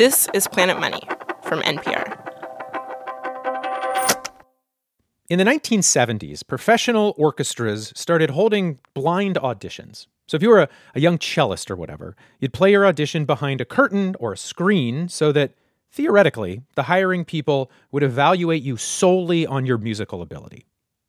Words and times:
This 0.00 0.30
is 0.32 0.48
Planet 0.48 0.80
Money 0.80 1.02
from 1.42 1.60
NPR. 1.60 2.06
In 5.28 5.38
the 5.38 5.44
1970s, 5.44 6.40
professional 6.46 7.14
orchestras 7.18 7.92
started 7.94 8.30
holding 8.30 8.78
blind 8.94 9.36
auditions. 9.36 10.06
So 10.26 10.36
if 10.36 10.42
you 10.42 10.48
were 10.48 10.60
a, 10.60 10.68
a, 10.94 11.00
young 11.00 11.18
cellist 11.18 11.70
or 11.70 11.76
whatever, 11.76 12.16
you'd 12.38 12.54
play 12.54 12.70
your 12.70 12.86
audition 12.86 13.26
behind 13.26 13.60
a 13.60 13.66
curtain 13.66 14.16
or 14.18 14.32
a 14.32 14.38
screen 14.38 15.10
so 15.10 15.32
that 15.32 15.52
theoretically, 15.92 16.62
the 16.76 16.84
hiring 16.84 17.26
people 17.26 17.70
would 17.92 18.02
evaluate 18.02 18.62
you 18.62 18.78
solely 18.78 19.46
on 19.46 19.66
your 19.66 19.76
musical 19.76 20.22
ability. 20.22 20.64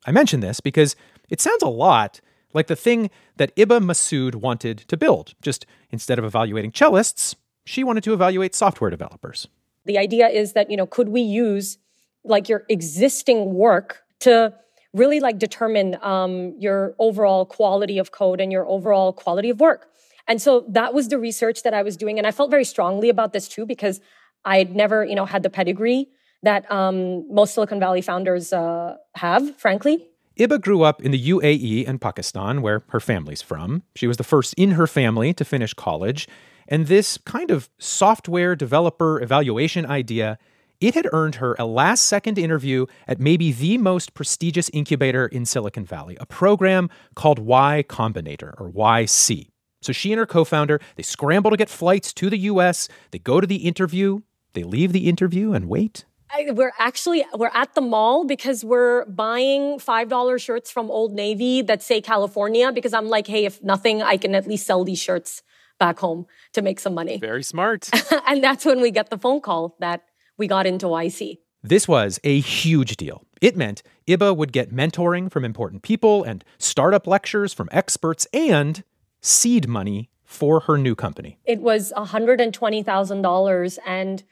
I 0.06 0.12
mention 0.12 0.42
this 0.42 0.60
because 0.60 0.98
it 1.30 1.40
sounds 1.40 1.64
a 1.64 1.70
lot 1.70 2.20
like 2.54 2.68
the 2.68 2.76
thing 2.76 3.10
that 3.38 3.56
Iba 3.56 3.80
Masood 3.80 4.36
wanted 4.36 4.80
to 4.80 4.98
build. 4.98 5.34
Just 5.42 5.66
instead 5.92 6.20
of 6.20 6.26
evaluating 6.26 6.74
cellists, 6.74 7.36
she 7.66 7.84
wanted 7.84 8.04
to 8.04 8.14
evaluate 8.14 8.56
software 8.56 8.90
developers. 8.90 9.48
The 9.86 9.98
idea 9.98 10.28
is 10.28 10.54
that, 10.54 10.70
you 10.70 10.78
know, 10.78 10.86
could 10.86 11.10
we 11.10 11.22
use 11.22 11.78
like 12.24 12.50
your 12.50 12.66
existing 12.70 13.54
work 13.54 14.04
to 14.20 14.54
really 14.94 15.20
like 15.20 15.40
determine 15.40 15.98
um, 16.02 16.54
your 16.60 16.96
overall 17.00 17.46
quality 17.46 17.98
of 17.98 18.12
code 18.12 18.42
and 18.42 18.52
your 18.52 18.68
overall 18.68 19.14
quality 19.14 19.50
of 19.50 19.60
work? 19.60 19.88
And 20.28 20.42
so 20.42 20.66
that 20.70 20.94
was 20.94 21.08
the 21.08 21.18
research 21.18 21.64
that 21.64 21.74
I 21.74 21.82
was 21.82 21.98
doing. 21.98 22.18
And 22.18 22.28
I 22.28 22.32
felt 22.32 22.52
very 22.52 22.66
strongly 22.66 23.10
about 23.10 23.34
this 23.34 23.48
too, 23.48 23.66
because 23.66 24.00
I'd 24.46 24.76
never, 24.76 25.04
you 25.04 25.16
know, 25.16 25.26
had 25.26 25.44
the 25.44 25.50
pedigree 25.50 26.10
that 26.44 26.70
um, 26.72 27.32
most 27.34 27.54
Silicon 27.54 27.80
Valley 27.80 28.02
founders 28.02 28.52
uh, 28.54 28.98
have, 29.16 29.56
frankly. 29.58 30.08
Iba 30.40 30.62
grew 30.62 30.82
up 30.84 31.02
in 31.02 31.12
the 31.12 31.30
UAE 31.30 31.88
and 31.88 32.02
Pakistan, 32.02 32.62
where 32.62 32.84
her 32.90 33.00
family's 33.00 33.42
from. 33.42 33.84
She 33.96 34.08
was 34.08 34.18
the 34.18 34.24
first 34.24 34.54
in 34.56 34.72
her 34.72 34.88
family 34.88 35.34
to 35.34 35.46
finish 35.46 35.74
college. 35.74 36.28
And 36.72 36.88
this 36.88 37.18
kind 37.18 37.52
of 37.52 37.70
software 37.80 38.56
developer 38.56 39.22
evaluation 39.22 39.86
idea, 39.86 40.40
it 40.80 40.96
had 40.96 41.06
earned 41.12 41.36
her 41.36 41.54
a 41.60 41.66
last 41.66 42.06
second 42.06 42.38
interview 42.38 42.86
at 43.10 43.20
maybe 43.20 43.52
the 43.52 43.78
most 43.78 44.14
prestigious 44.14 44.70
incubator 44.70 45.28
in 45.28 45.46
Silicon 45.46 45.84
Valley, 45.84 46.16
a 46.22 46.26
program 46.26 46.90
called 47.14 47.40
Y 47.40 47.84
Combinator 47.90 48.54
or 48.58 48.72
YC. 48.72 49.50
So 49.82 49.92
she 49.92 50.14
and 50.14 50.20
her 50.20 50.26
co-founder, 50.26 50.80
they 50.96 51.04
scramble 51.04 51.52
to 51.52 51.58
get 51.58 51.68
flights 51.70 52.14
to 52.14 52.30
the 52.30 52.38
US, 52.38 52.88
they 53.12 53.20
go 53.20 53.42
to 53.42 53.48
the 53.48 53.68
interview, 53.68 54.22
they 54.54 54.64
leave 54.64 54.94
the 54.94 55.10
interview 55.10 55.52
and 55.52 55.68
wait 55.68 56.06
I, 56.34 56.50
we're 56.52 56.72
actually 56.80 57.26
we're 57.36 57.52
at 57.54 57.76
the 57.76 57.82
mall 57.82 58.24
because 58.24 58.64
we're 58.64 59.04
buying 59.04 59.80
five 59.80 60.08
dollar 60.08 60.40
shirts 60.40 60.72
from 60.72 60.90
Old 60.90 61.12
Navy 61.12 61.62
that 61.64 61.84
say 61.84 62.00
California 62.00 62.72
because 62.72 62.94
I'm 62.94 63.10
like, 63.10 63.28
hey, 63.28 63.44
if 63.44 63.62
nothing, 63.62 64.02
I 64.02 64.16
can 64.16 64.34
at 64.34 64.48
least 64.48 64.66
sell 64.66 64.86
these 64.86 65.00
shirts 65.00 65.44
back 65.82 66.00
home 66.00 66.28
to 66.54 66.62
make 66.62 66.80
some 66.80 66.94
money. 66.94 67.18
Very 67.18 67.44
smart. 67.44 67.90
and 68.28 68.44
that's 68.44 68.64
when 68.64 68.82
we 68.82 68.92
get 68.92 69.10
the 69.10 69.18
phone 69.18 69.42
call 69.42 69.76
that 69.80 70.04
we 70.38 70.46
got 70.48 70.68
into 70.68 70.86
YC. 70.86 71.40
This 71.64 71.88
was 71.88 72.20
a 72.24 72.40
huge 72.40 72.98
deal. 72.98 73.24
It 73.42 73.58
meant 73.58 73.82
Iba 74.08 74.38
would 74.38 74.52
get 74.52 74.72
mentoring 74.72 75.32
from 75.32 75.44
important 75.44 75.82
people 75.82 76.24
and 76.24 76.44
startup 76.60 77.08
lectures 77.08 77.52
from 77.52 77.68
experts 77.72 78.28
and 78.32 78.84
seed 79.22 79.68
money 79.68 80.12
for 80.24 80.62
her 80.62 80.78
new 80.78 80.96
company. 80.96 81.40
It 81.46 81.62
was 81.62 81.92
$120,000 81.98 83.80
and 83.86 84.24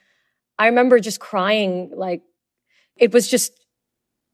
I 0.59 0.67
remember 0.67 0.99
just 0.99 1.19
crying. 1.19 1.91
Like 1.95 2.21
it 2.95 3.11
was 3.11 3.27
just, 3.27 3.53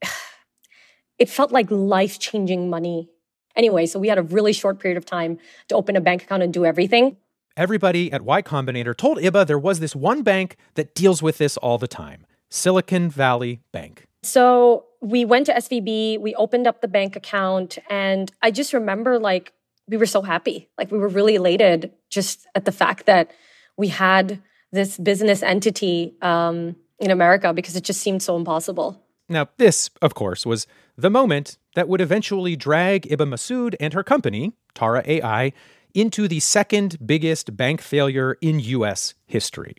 it 1.18 1.30
felt 1.30 1.54
like 1.54 1.72
life 1.72 2.20
changing 2.20 2.70
money. 2.70 3.10
Anyway, 3.56 3.86
so 3.86 4.00
we 4.00 4.08
had 4.08 4.18
a 4.18 4.24
really 4.24 4.54
short 4.54 4.80
period 4.80 4.98
of 4.98 5.06
time 5.06 5.38
to 5.68 5.76
open 5.76 5.96
a 5.96 6.02
bank 6.02 6.24
account 6.24 6.44
and 6.44 6.54
do 6.54 6.66
everything. 6.66 7.18
Everybody 7.58 8.12
at 8.12 8.24
Y 8.24 8.42
Combinator 8.42 8.96
told 8.96 9.18
Iba 9.18 9.48
there 9.48 9.60
was 9.60 9.80
this 9.80 9.96
one 9.96 10.24
bank 10.24 10.58
that 10.74 10.94
deals 10.94 11.24
with 11.24 11.38
this 11.38 11.56
all 11.58 11.78
the 11.78 11.88
time 11.88 12.26
Silicon 12.50 13.10
Valley 13.10 13.62
Bank. 13.72 14.06
So 14.24 14.86
we 15.02 15.24
went 15.24 15.46
to 15.46 15.54
SVB, 15.54 16.20
we 16.20 16.36
opened 16.36 16.68
up 16.68 16.82
the 16.82 16.88
bank 16.88 17.16
account, 17.16 17.78
and 17.90 18.32
I 18.42 18.52
just 18.52 18.74
remember 18.74 19.20
like 19.20 19.54
we 19.88 19.98
were 19.98 20.06
so 20.06 20.22
happy. 20.22 20.68
Like 20.78 20.92
we 20.92 20.98
were 20.98 21.08
really 21.08 21.36
elated 21.36 21.94
just 22.10 22.48
at 22.56 22.66
the 22.66 22.72
fact 22.72 23.06
that 23.06 23.32
we 23.78 23.90
had 23.90 24.42
this 24.72 24.98
business 24.98 25.44
entity 25.44 26.16
um, 26.22 26.76
in 27.00 27.12
America 27.12 27.54
because 27.54 27.76
it 27.76 27.84
just 27.84 28.02
seemed 28.02 28.24
so 28.24 28.36
impossible. 28.36 29.02
Now, 29.30 29.48
this, 29.58 29.90
of 30.02 30.14
course, 30.14 30.46
was 30.46 30.68
the 30.98 31.10
moment 31.10 31.58
that 31.76 31.88
would 31.88 32.02
eventually 32.02 32.56
drag 32.56 33.04
Iba 33.04 33.28
Masood 33.28 33.76
and 33.80 33.94
her 33.94 34.04
company, 34.04 34.54
Tara 34.74 35.04
AI, 35.06 35.54
into 35.94 36.28
the 36.28 36.40
second 36.40 36.98
biggest 37.06 37.56
bank 37.56 37.82
failure 37.82 38.38
in 38.42 38.60
US 38.60 39.14
history. 39.26 39.76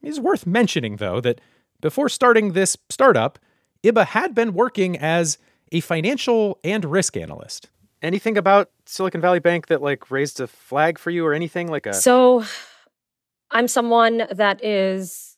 It 0.00 0.08
is 0.08 0.20
worth 0.20 0.46
mentioning, 0.46 0.96
though, 0.96 1.20
that 1.20 1.40
before 1.80 2.08
starting 2.08 2.52
this 2.52 2.76
startup, 2.88 3.38
Iba 3.84 4.06
had 4.06 4.34
been 4.34 4.54
working 4.54 4.96
as 4.96 5.38
a 5.72 5.80
financial 5.80 6.58
and 6.62 6.84
risk 6.84 7.16
analyst. 7.16 7.68
Anything 8.00 8.36
about 8.36 8.70
Silicon 8.86 9.20
Valley 9.20 9.38
Bank 9.38 9.66
that 9.68 9.82
like 9.82 10.10
raised 10.10 10.40
a 10.40 10.46
flag 10.46 10.98
for 10.98 11.10
you 11.10 11.26
or 11.26 11.32
anything 11.32 11.68
like 11.68 11.86
a 11.86 11.94
So 11.94 12.44
I'm 13.50 13.68
someone 13.68 14.24
that 14.30 14.64
is, 14.64 15.36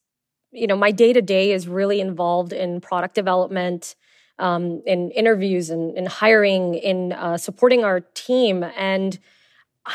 you 0.50 0.66
know, 0.66 0.76
my 0.76 0.90
day 0.90 1.12
to 1.12 1.20
day 1.20 1.52
is 1.52 1.68
really 1.68 2.00
involved 2.00 2.52
in 2.52 2.80
product 2.80 3.14
development, 3.14 3.96
um, 4.38 4.82
in 4.86 5.10
interviews 5.10 5.70
and 5.70 5.96
in 5.96 6.06
hiring, 6.06 6.74
in 6.74 7.12
uh, 7.12 7.36
supporting 7.36 7.84
our 7.84 8.00
team. 8.00 8.64
And 8.76 9.18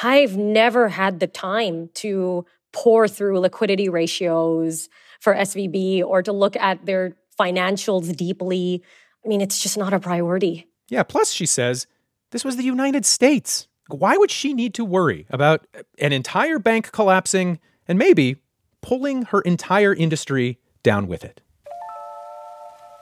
I've 0.04 0.38
never 0.38 0.90
had 0.90 1.20
the 1.20 1.28
time 1.28 1.90
to 1.96 2.46
pour 2.72 3.08
through 3.08 3.40
liquidity 3.40 3.90
ratios 3.90 4.90
for 5.20 5.34
SVB 5.34 6.04
or 6.04 6.22
to 6.22 6.32
look 6.32 6.56
at 6.56 6.86
their 6.86 7.18
financials 7.40 8.16
deeply. 8.16 8.84
I 9.26 9.28
mean, 9.28 9.42
it's 9.42 9.62
just 9.62 9.78
not 9.78 9.94
a 9.94 10.00
priority. 10.00 10.68
Yeah. 10.90 11.04
Plus, 11.04 11.32
she 11.32 11.46
says 11.46 11.88
this 12.32 12.46
was 12.46 12.56
the 12.56 12.64
United 12.64 13.06
States. 13.06 13.68
Why 13.90 14.16
would 14.18 14.30
she 14.30 14.54
need 14.54 14.76
to 14.76 14.86
worry 14.86 15.26
about 15.30 15.66
an 15.98 16.14
entire 16.14 16.60
bank 16.60 16.92
collapsing 16.92 17.60
and 17.88 17.98
maybe 17.98 18.38
pulling 18.82 19.24
her 19.24 19.42
entire 19.42 19.94
industry 19.94 20.60
down 20.84 21.08
with 21.08 21.24
it. 21.26 21.42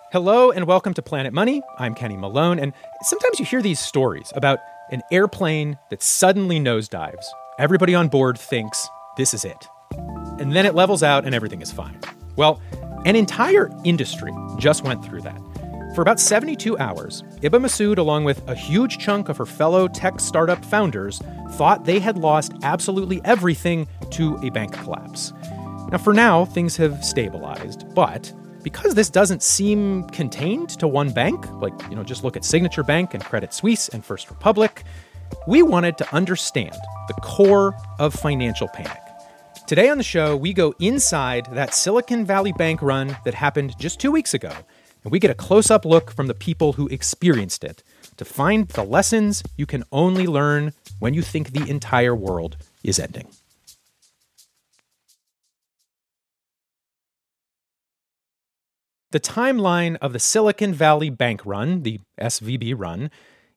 Hello 0.10 0.52
and 0.52 0.66
welcome 0.66 0.94
to 0.94 1.02
Planet 1.02 1.34
Money. 1.34 1.62
I'm 1.78 1.94
Kenny 1.94 2.16
Malone, 2.16 2.60
and 2.60 2.72
sometimes 3.02 3.40
you 3.40 3.46
hear 3.46 3.62
these 3.62 3.78
stories 3.78 4.32
about 4.38 4.60
an 4.90 5.02
airplane 5.12 5.78
that 5.90 6.02
suddenly 6.02 6.62
nosedives. 6.62 7.26
Everybody 7.60 7.94
on 7.94 8.08
board 8.08 8.40
thinks 8.40 8.88
this 9.18 9.34
is 9.34 9.44
it. 9.44 9.68
And 10.40 10.54
then 10.54 10.66
it 10.66 10.76
levels 10.76 11.04
out 11.04 11.26
and 11.26 11.36
everything 11.36 11.62
is 11.62 11.74
fine. 11.74 12.00
Well, 12.38 12.62
an 13.04 13.18
entire 13.18 13.70
industry 13.84 14.32
just 14.58 14.86
went 14.86 15.04
through 15.04 15.24
that. 15.24 15.42
For 15.94 16.04
about 16.04 16.22
72 16.22 16.78
hours, 16.78 17.24
Iba 17.42 17.60
Masood, 17.60 17.98
along 17.98 18.24
with 18.24 18.48
a 18.48 18.56
huge 18.56 19.00
chunk 19.00 19.28
of 19.28 19.36
her 19.36 19.46
fellow 19.46 19.90
tech 19.90 20.22
startup 20.22 20.64
founders, 20.64 21.22
thought 21.52 21.84
they 21.84 22.00
had 22.00 22.18
lost 22.18 22.54
absolutely 22.64 23.20
everything 23.26 23.90
to 24.12 24.38
a 24.42 24.52
bank 24.52 24.72
collapse. 24.72 25.34
Now, 25.92 25.98
for 25.98 26.14
now, 26.14 26.46
things 26.46 26.78
have 26.78 27.04
stabilized, 27.04 27.94
but 27.94 28.32
because 28.68 28.96
this 28.96 29.10
doesn't 29.10 29.42
seem 29.42 30.04
contained 30.10 30.68
to 30.68 30.90
one 30.90 31.10
bank, 31.10 31.50
like, 31.62 31.72
you 31.90 31.96
know, 31.96 32.04
just 32.04 32.26
look 32.26 32.36
at 32.36 32.44
Signature 32.44 32.84
Bank 32.84 33.14
and 33.14 33.24
Credit 33.24 33.54
Suisse 33.54 33.88
and 33.88 34.04
First 34.04 34.30
Republic, 34.30 34.84
we 35.48 35.64
wanted 35.64 35.98
to 36.00 36.14
understand 36.14 36.76
the 37.08 37.14
core 37.14 37.74
of 37.98 38.14
financial 38.14 38.68
panic. 38.68 39.00
Today 39.68 39.88
on 39.88 39.98
the 39.98 40.04
show, 40.04 40.36
we 40.36 40.52
go 40.52 40.74
inside 40.82 41.48
that 41.54 41.74
Silicon 41.74 42.26
Valley 42.26 42.52
bank 42.52 42.82
run 42.82 43.16
that 43.24 43.34
happened 43.34 43.74
just 43.80 44.02
two 44.02 44.12
weeks 44.12 44.34
ago 44.34 44.52
and 45.06 45.14
we 45.14 45.20
get 45.20 45.32
a 45.32 45.36
close 45.36 45.72
up 45.72 45.86
look 45.86 46.12
from 46.12 46.28
the 46.28 46.34
people 46.34 46.74
who 46.74 46.90
experienced 46.90 47.64
it 47.64 47.84
to 48.18 48.26
find 48.26 48.68
the 48.68 48.84
lessons 48.84 49.44
you 49.56 49.66
can 49.66 49.86
only 49.94 50.28
learn 50.28 50.74
when 51.00 51.14
you 51.14 51.22
think 51.22 51.54
the 51.54 51.70
entire 51.70 52.14
world 52.14 52.58
is 52.84 53.00
ending. 53.00 53.30
The 59.18 59.22
timeline 59.22 59.98
of 60.00 60.14
the 60.14 60.20
Silicon 60.20 60.76
Valley 60.76 61.10
bank 61.10 61.44
run, 61.44 61.82
the 61.82 62.00
SVB 62.22 62.76
run, 62.78 63.10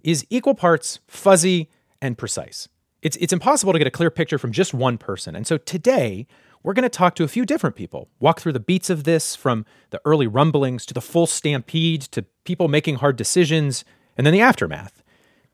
is 0.02 0.26
equal 0.30 0.54
parts 0.54 1.00
fuzzy 1.06 1.68
and 2.00 2.16
precise. 2.16 2.66
It's, 3.02 3.18
it's 3.18 3.30
impossible 3.30 3.74
to 3.74 3.78
get 3.78 3.86
a 3.86 3.90
clear 3.90 4.10
picture 4.10 4.38
from 4.38 4.52
just 4.52 4.72
one 4.72 4.96
person. 4.96 5.36
And 5.36 5.46
so 5.46 5.58
today, 5.58 6.26
we're 6.62 6.72
going 6.72 6.84
to 6.84 6.88
talk 6.88 7.14
to 7.16 7.24
a 7.24 7.28
few 7.28 7.44
different 7.44 7.76
people, 7.76 8.08
walk 8.20 8.40
through 8.40 8.54
the 8.54 8.58
beats 8.58 8.88
of 8.88 9.04
this 9.04 9.36
from 9.36 9.66
the 9.90 10.00
early 10.06 10.26
rumblings 10.26 10.86
to 10.86 10.94
the 10.94 11.02
full 11.02 11.26
stampede 11.26 12.00
to 12.12 12.24
people 12.44 12.68
making 12.68 12.94
hard 12.94 13.16
decisions 13.16 13.84
and 14.16 14.26
then 14.26 14.32
the 14.32 14.40
aftermath. 14.40 15.02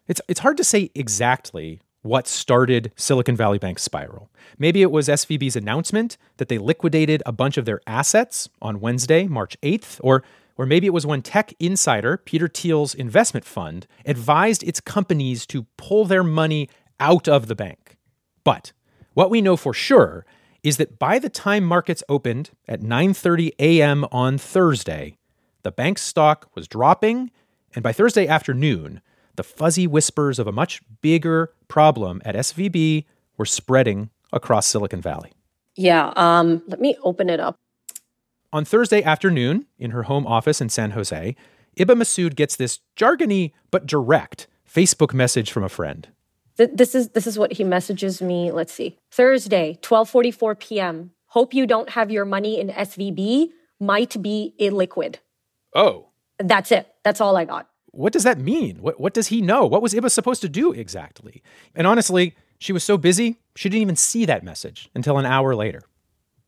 It's, 0.07 0.21
it's 0.29 0.39
hard 0.39 0.57
to 0.59 0.63
say 0.63 0.93
exactly 0.95 1.81
what 2.07 2.27
started 2.27 2.93
Silicon 2.97 3.37
Valley 3.37 3.59
Bank's 3.59 3.83
spiral. 3.83 4.31
Maybe 4.59 4.83
it 4.83 4.91
was 4.91 5.09
SVB's 5.09 5.57
announcement 5.57 6.17
that 6.39 6.49
they 6.49 6.59
liquidated 6.59 7.23
a 7.27 7.33
bunch 7.33 7.57
of 7.57 7.65
their 7.65 7.81
assets 7.87 8.49
on 8.63 8.81
Wednesday, 8.81 9.27
March 9.27 9.57
8th, 9.63 10.01
or 10.03 10.23
or 10.59 10.65
maybe 10.65 10.87
it 10.87 10.95
was 10.95 11.05
when 11.05 11.21
tech 11.21 11.53
insider 11.61 12.17
Peter 12.17 12.49
Thiel's 12.49 12.95
investment 12.95 13.45
fund 13.45 13.87
advised 14.07 14.63
its 14.63 14.81
companies 14.81 15.45
to 15.49 15.67
pull 15.77 16.07
their 16.07 16.25
money 16.25 16.71
out 16.99 17.29
of 17.29 17.47
the 17.47 17.55
bank. 17.55 17.99
But 18.43 18.73
what 19.13 19.29
we 19.29 19.43
know 19.43 19.57
for 19.57 19.75
sure 19.75 20.25
is 20.63 20.79
that 20.79 20.99
by 20.99 21.19
the 21.19 21.29
time 21.29 21.63
markets 21.63 22.03
opened 22.09 22.51
at 22.67 22.81
9:30 22.81 23.51
a.m. 23.59 24.07
on 24.11 24.39
Thursday, 24.39 25.19
the 25.63 25.71
bank's 25.71 26.03
stock 26.03 26.49
was 26.55 26.67
dropping, 26.67 27.31
and 27.75 27.83
by 27.83 27.93
Thursday 27.93 28.27
afternoon, 28.27 29.03
the 29.37 29.45
fuzzy 29.45 29.87
whispers 29.87 30.39
of 30.39 30.47
a 30.47 30.53
much 30.53 30.81
bigger 31.01 31.53
problem 31.69 32.21
at 32.25 32.35
SVB 32.35 33.05
were 33.37 33.47
spreading 33.47 34.11
across 34.33 34.67
Silicon 34.67 35.01
Valley. 35.01 35.33
Yeah, 35.77 36.13
um, 36.17 36.63
let 36.67 36.81
me 36.81 36.97
open 37.03 37.29
it 37.29 37.39
up. 37.39 37.57
On 38.53 38.65
Thursday 38.65 39.03
afternoon, 39.03 39.67
in 39.79 39.91
her 39.91 40.05
home 40.05 40.27
office 40.27 40.61
in 40.61 40.69
San 40.69 40.93
Jose, 40.93 41.37
Iba 41.79 41.95
Masood 41.95 42.35
gets 42.35 42.57
this 42.57 42.81
jargony 42.97 43.53
but 43.71 43.87
direct 43.87 44.47
Facebook 44.67 45.13
message 45.13 45.51
from 45.51 45.63
a 45.63 45.69
friend. 45.69 46.09
Th- 46.57 46.71
this 46.73 46.95
is 46.95 47.11
this 47.11 47.27
is 47.27 47.39
what 47.39 47.53
he 47.53 47.65
messages 47.65 48.23
me. 48.23 48.51
Let's 48.51 48.73
see. 48.73 48.99
Thursday, 49.11 49.79
12:44 49.83 50.59
p.m. 50.59 51.11
Hope 51.27 51.53
you 51.53 51.67
don't 51.67 51.91
have 51.91 52.11
your 52.11 52.25
money 52.25 52.59
in 52.59 52.69
SVB. 52.69 53.51
Might 53.79 54.23
be 54.23 54.55
illiquid. 54.59 55.17
Oh. 55.75 56.07
That's 56.39 56.73
it. 56.73 56.89
That's 57.03 57.21
all 57.21 57.37
I 57.37 57.45
got. 57.45 57.69
What 57.97 58.13
does 58.13 58.25
that 58.25 58.39
mean? 58.39 58.77
What 58.77 59.01
what 59.01 59.15
does 59.15 59.29
he 59.29 59.41
know? 59.41 59.65
What 59.65 59.83
was 59.83 59.95
Iba 59.95 60.11
supposed 60.11 60.43
to 60.43 60.49
do 60.49 60.73
exactly? 60.73 61.43
And 61.75 61.87
honestly, 61.87 62.35
she 62.59 62.73
was 62.73 62.85
so 62.85 62.97
busy, 62.97 63.39
she 63.55 63.69
didn't 63.69 63.83
even 63.83 63.97
see 63.97 64.25
that 64.27 64.45
message 64.45 64.91
until 64.95 65.19
an 65.19 65.27
hour 65.27 65.55
later. 65.55 65.83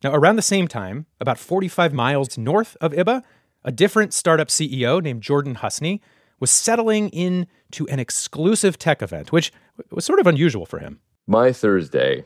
Now, 0.02 0.14
around 0.14 0.36
the 0.36 0.42
same 0.42 0.68
time, 0.68 1.06
about 1.20 1.38
45 1.38 1.92
miles 1.92 2.38
north 2.38 2.76
of 2.80 2.92
Iba, 2.92 3.22
a 3.64 3.72
different 3.72 4.14
startup 4.14 4.48
CEO 4.48 5.02
named 5.02 5.22
Jordan 5.22 5.56
Husney 5.56 6.00
was 6.38 6.50
settling 6.50 7.08
in 7.08 7.46
to 7.72 7.88
an 7.88 7.98
exclusive 7.98 8.78
tech 8.78 9.02
event, 9.02 9.32
which 9.32 9.52
was 9.90 10.04
sort 10.04 10.20
of 10.20 10.26
unusual 10.26 10.66
for 10.66 10.78
him. 10.78 11.00
My 11.26 11.52
Thursday 11.52 12.24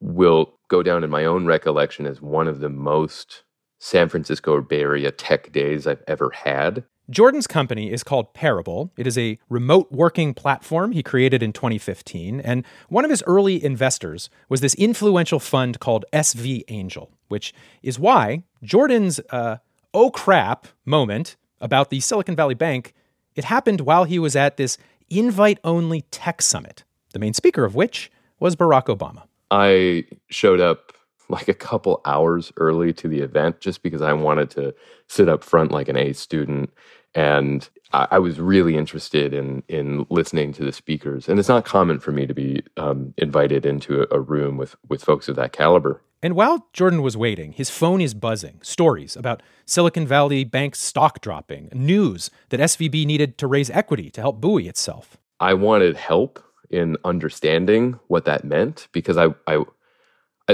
will 0.00 0.58
go 0.68 0.82
down 0.82 1.04
in 1.04 1.10
my 1.10 1.24
own 1.24 1.46
recollection 1.46 2.06
as 2.06 2.20
one 2.20 2.48
of 2.48 2.60
the 2.60 2.68
most 2.68 3.44
San 3.78 4.08
Francisco 4.08 4.60
Bay 4.60 4.80
Area 4.80 5.10
tech 5.10 5.52
days 5.52 5.86
I've 5.86 6.02
ever 6.08 6.30
had. 6.30 6.84
Jordan's 7.08 7.46
company 7.46 7.92
is 7.92 8.02
called 8.02 8.34
Parabol. 8.34 8.90
It 8.96 9.06
is 9.06 9.16
a 9.16 9.38
remote 9.48 9.90
working 9.92 10.34
platform 10.34 10.92
he 10.92 11.02
created 11.02 11.42
in 11.42 11.52
2015. 11.52 12.40
And 12.40 12.64
one 12.88 13.04
of 13.04 13.10
his 13.10 13.22
early 13.26 13.62
investors 13.62 14.28
was 14.48 14.60
this 14.60 14.74
influential 14.74 15.38
fund 15.38 15.78
called 15.78 16.04
SV 16.12 16.64
Angel, 16.68 17.10
which 17.28 17.54
is 17.82 17.98
why 17.98 18.42
Jordan's 18.62 19.20
uh, 19.30 19.58
oh 19.94 20.10
crap 20.10 20.66
moment 20.84 21.36
about 21.60 21.90
the 21.90 22.00
Silicon 22.00 22.36
Valley 22.36 22.54
Bank, 22.54 22.92
it 23.34 23.44
happened 23.44 23.82
while 23.82 24.04
he 24.04 24.18
was 24.18 24.34
at 24.34 24.56
this 24.56 24.76
invite 25.08 25.58
only 25.62 26.02
tech 26.10 26.42
summit, 26.42 26.84
the 27.12 27.18
main 27.18 27.34
speaker 27.34 27.64
of 27.64 27.74
which 27.74 28.10
was 28.40 28.56
Barack 28.56 28.86
Obama. 28.86 29.22
I 29.50 30.04
showed 30.28 30.60
up 30.60 30.92
like 31.28 31.48
a 31.48 31.54
couple 31.54 32.00
hours 32.04 32.52
early 32.56 32.92
to 32.94 33.08
the 33.08 33.20
event 33.20 33.60
just 33.60 33.82
because 33.82 34.02
I 34.02 34.12
wanted 34.12 34.50
to 34.50 34.74
sit 35.08 35.28
up 35.28 35.42
front 35.42 35.70
like 35.70 35.88
an 35.88 35.96
A 35.96 36.12
student. 36.12 36.70
And 37.14 37.68
I, 37.92 38.08
I 38.12 38.18
was 38.18 38.40
really 38.40 38.76
interested 38.76 39.32
in 39.32 39.62
in 39.68 40.06
listening 40.10 40.52
to 40.54 40.64
the 40.64 40.72
speakers. 40.72 41.28
And 41.28 41.38
it's 41.38 41.48
not 41.48 41.64
common 41.64 41.98
for 41.98 42.12
me 42.12 42.26
to 42.26 42.34
be 42.34 42.62
um, 42.76 43.14
invited 43.16 43.66
into 43.66 44.02
a, 44.02 44.16
a 44.16 44.20
room 44.20 44.56
with 44.56 44.76
with 44.88 45.04
folks 45.04 45.28
of 45.28 45.36
that 45.36 45.52
caliber. 45.52 46.00
And 46.22 46.34
while 46.34 46.66
Jordan 46.72 47.02
was 47.02 47.16
waiting, 47.16 47.52
his 47.52 47.70
phone 47.70 48.00
is 48.00 48.14
buzzing. 48.14 48.58
Stories 48.62 49.16
about 49.16 49.42
Silicon 49.66 50.06
Valley 50.06 50.44
Bank 50.44 50.74
stock 50.74 51.20
dropping, 51.20 51.68
news 51.72 52.30
that 52.48 52.58
SVB 52.58 53.06
needed 53.06 53.36
to 53.38 53.46
raise 53.46 53.70
equity 53.70 54.10
to 54.10 54.22
help 54.22 54.40
buoy 54.40 54.66
itself. 54.66 55.18
I 55.40 55.54
wanted 55.54 55.96
help 55.96 56.42
in 56.70 56.96
understanding 57.04 57.98
what 58.08 58.24
that 58.24 58.44
meant 58.44 58.88
because 58.92 59.16
I, 59.16 59.34
I 59.46 59.64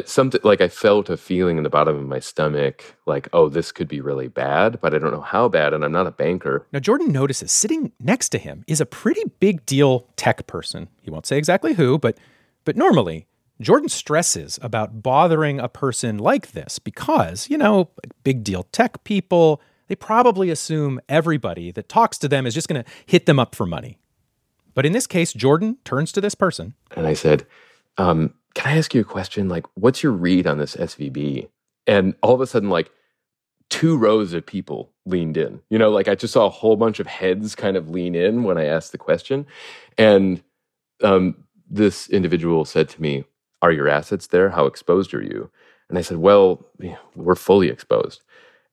something 0.07 0.41
like 0.43 0.61
I 0.61 0.69
felt 0.69 1.11
a 1.11 1.17
feeling 1.17 1.59
in 1.59 1.65
the 1.65 1.71
bottom 1.71 1.97
of 1.97 2.07
my 2.07 2.19
stomach, 2.19 2.97
like, 3.07 3.29
oh, 3.33 3.49
this 3.49 3.73
could 3.73 3.89
be 3.89 4.01
really 4.01 4.29
bad, 4.29 4.81
but 4.81 4.95
I 4.95 4.99
don't 4.99 5.13
know 5.13 5.21
how 5.21 5.49
bad, 5.49 5.75
and 5.75 5.85
I'm 5.85 5.93
not 5.93 6.07
a 6.07 6.11
banker. 6.11 6.67
Now, 6.73 6.79
Jordan 6.79 7.13
notices 7.13 7.53
sitting 7.53 7.93
next 8.01 8.31
to 8.31 8.39
him 8.39 8.65
is 8.67 8.81
a 8.81 8.87
pretty 8.87 9.23
big 9.39 9.67
deal 9.67 10.09
tech 10.17 10.47
person. 10.47 10.89
He 11.03 11.11
won't 11.11 11.27
say 11.27 11.37
exactly 11.37 11.75
who, 11.75 11.99
but 11.99 12.17
but 12.65 12.77
normally 12.77 13.27
Jordan 13.61 13.89
stresses 13.89 14.59
about 14.63 15.03
bothering 15.03 15.61
a 15.61 15.69
person 15.69 16.19
like 16.19 16.53
this 16.53 16.79
because, 16.79 17.49
you 17.51 17.59
know, 17.59 17.91
big 18.25 18.45
deal 18.45 18.65
tech 18.73 19.05
people, 19.05 19.61
they 19.89 19.95
probably 19.95 20.51
assume 20.51 21.01
everybody 21.09 21.71
that 21.73 21.89
talks 21.89 22.19
to 22.19 22.29
them 22.29 22.47
is 22.47 22.55
just 22.55 22.69
going 22.69 22.83
to 22.83 22.91
hit 23.07 23.27
them 23.27 23.39
up 23.39 23.55
for 23.55 23.67
money. 23.67 23.99
But 24.75 24.87
in 24.87 24.93
this 24.93 25.07
case, 25.07 25.33
Jordan 25.33 25.77
turns 25.85 26.13
to 26.13 26.21
this 26.21 26.35
person. 26.35 26.75
And 26.97 27.07
I 27.07 27.15
said, 27.15 27.47
um, 27.99 28.35
Can 28.55 28.73
I 28.73 28.79
ask 28.79 28.95
you 28.95 29.01
a 29.01 29.05
question? 29.05 29.49
Like, 29.49 29.67
what's 29.75 30.03
your 30.03 30.13
read 30.13 30.47
on 30.47 30.59
this 30.59 30.77
SVB? 30.77 31.49
And 31.87 32.15
all 32.23 32.35
of 32.35 32.41
a 32.41 32.47
sudden, 32.47 32.71
like, 32.71 32.91
two 33.71 33.97
rows 33.97 34.35
of 34.35 34.45
people 34.45 34.91
leaned 35.07 35.37
in. 35.37 35.61
You 35.71 35.79
know, 35.79 35.91
like 35.91 36.07
I 36.07 36.15
just 36.15 36.35
saw 36.35 36.47
a 36.47 36.51
whole 36.51 36.77
bunch 36.77 37.01
of 37.01 37.07
heads 37.07 37.55
kind 37.55 37.77
of 37.77 37.89
lean 37.89 38.15
in 38.15 38.45
when 38.45 38.59
I 38.59 38.67
asked 38.67 38.93
the 38.93 38.99
question. 38.99 39.47
And 39.97 40.43
um, 41.03 41.37
this 41.71 42.09
individual 42.11 42.65
said 42.65 42.89
to 42.91 43.01
me, 43.01 43.25
Are 43.63 43.73
your 43.73 43.89
assets 43.89 44.27
there? 44.27 44.51
How 44.51 44.67
exposed 44.67 45.15
are 45.15 45.23
you? 45.23 45.51
And 45.89 45.97
I 45.97 46.03
said, 46.03 46.19
Well, 46.19 46.67
we're 47.17 47.35
fully 47.35 47.69
exposed. 47.69 48.23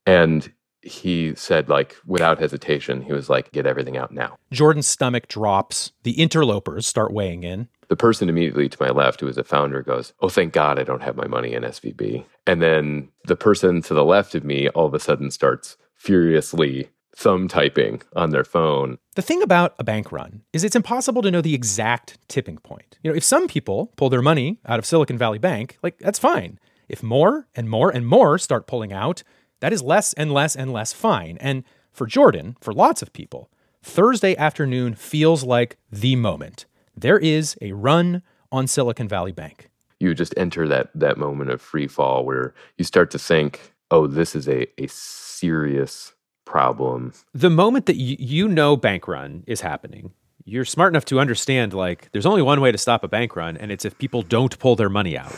And 0.05 0.51
he 0.81 1.35
said, 1.35 1.69
like, 1.69 1.95
without 2.05 2.39
hesitation, 2.39 3.01
he 3.01 3.11
was 3.11 3.29
like, 3.29 3.51
get 3.51 3.65
everything 3.65 3.97
out 3.97 4.11
now. 4.11 4.37
Jordan's 4.51 4.87
stomach 4.87 5.27
drops. 5.27 5.91
The 6.03 6.19
interlopers 6.19 6.87
start 6.87 7.11
weighing 7.11 7.43
in. 7.43 7.67
The 7.89 7.95
person 7.95 8.29
immediately 8.29 8.69
to 8.69 8.77
my 8.79 8.89
left, 8.89 9.19
who 9.19 9.27
is 9.27 9.37
a 9.37 9.43
founder, 9.43 9.81
goes, 9.81 10.13
Oh, 10.21 10.29
thank 10.29 10.53
God 10.53 10.79
I 10.79 10.83
don't 10.83 11.03
have 11.03 11.15
my 11.15 11.27
money 11.27 11.53
in 11.53 11.63
SVB. 11.63 12.23
And 12.47 12.61
then 12.61 13.09
the 13.25 13.35
person 13.35 13.81
to 13.83 13.93
the 13.93 14.05
left 14.05 14.35
of 14.35 14.43
me 14.43 14.69
all 14.69 14.85
of 14.85 14.93
a 14.93 14.99
sudden 14.99 15.31
starts 15.31 15.77
furiously 15.95 16.89
thumb 17.15 17.47
typing 17.47 18.01
on 18.15 18.29
their 18.29 18.45
phone. 18.45 18.97
The 19.15 19.21
thing 19.21 19.41
about 19.41 19.75
a 19.77 19.83
bank 19.83 20.11
run 20.11 20.43
is 20.53 20.63
it's 20.63 20.75
impossible 20.75 21.21
to 21.23 21.31
know 21.31 21.41
the 21.41 21.53
exact 21.53 22.17
tipping 22.29 22.57
point. 22.59 22.97
You 23.03 23.11
know, 23.11 23.17
if 23.17 23.23
some 23.23 23.47
people 23.47 23.91
pull 23.97 24.09
their 24.09 24.21
money 24.21 24.59
out 24.65 24.79
of 24.79 24.85
Silicon 24.85 25.17
Valley 25.17 25.39
Bank, 25.39 25.77
like 25.83 25.97
that's 25.99 26.19
fine. 26.19 26.59
If 26.87 27.03
more 27.03 27.47
and 27.55 27.69
more 27.69 27.89
and 27.89 28.07
more 28.07 28.37
start 28.37 28.67
pulling 28.67 28.93
out, 28.93 29.23
that 29.59 29.73
is 29.73 29.81
less 29.81 30.13
and 30.13 30.31
less 30.31 30.55
and 30.55 30.71
less 30.71 30.93
fine. 30.93 31.37
And 31.41 31.63
for 31.91 32.07
Jordan, 32.07 32.55
for 32.61 32.73
lots 32.73 33.01
of 33.01 33.11
people, 33.11 33.51
Thursday 33.83 34.35
afternoon 34.37 34.95
feels 34.95 35.43
like 35.43 35.77
the 35.91 36.15
moment. 36.15 36.65
There 36.99 37.19
is 37.19 37.55
a 37.61 37.71
run 37.71 38.23
on 38.51 38.67
Silicon 38.67 39.07
Valley 39.07 39.31
Bank. 39.31 39.69
You 40.01 40.13
just 40.13 40.33
enter 40.35 40.67
that 40.67 40.89
that 40.95 41.17
moment 41.17 41.49
of 41.49 41.61
free 41.61 41.87
fall 41.87 42.25
where 42.25 42.53
you 42.77 42.83
start 42.83 43.09
to 43.11 43.19
think, 43.19 43.73
oh, 43.89 44.05
this 44.05 44.35
is 44.35 44.49
a, 44.49 44.67
a 44.81 44.87
serious 44.87 46.13
problem. 46.45 47.13
The 47.33 47.49
moment 47.49 47.85
that 47.85 47.95
you, 47.95 48.17
you 48.19 48.47
know 48.49 48.75
bank 48.75 49.07
run 49.07 49.43
is 49.47 49.61
happening, 49.61 50.11
you're 50.43 50.65
smart 50.65 50.91
enough 50.91 51.05
to 51.05 51.19
understand 51.19 51.73
like 51.73 52.11
there's 52.11 52.25
only 52.25 52.41
one 52.41 52.59
way 52.59 52.71
to 52.71 52.77
stop 52.77 53.03
a 53.03 53.07
bank 53.07 53.35
run, 53.35 53.55
and 53.55 53.71
it's 53.71 53.85
if 53.85 53.97
people 53.97 54.21
don't 54.21 54.57
pull 54.59 54.75
their 54.75 54.89
money 54.89 55.17
out. 55.17 55.35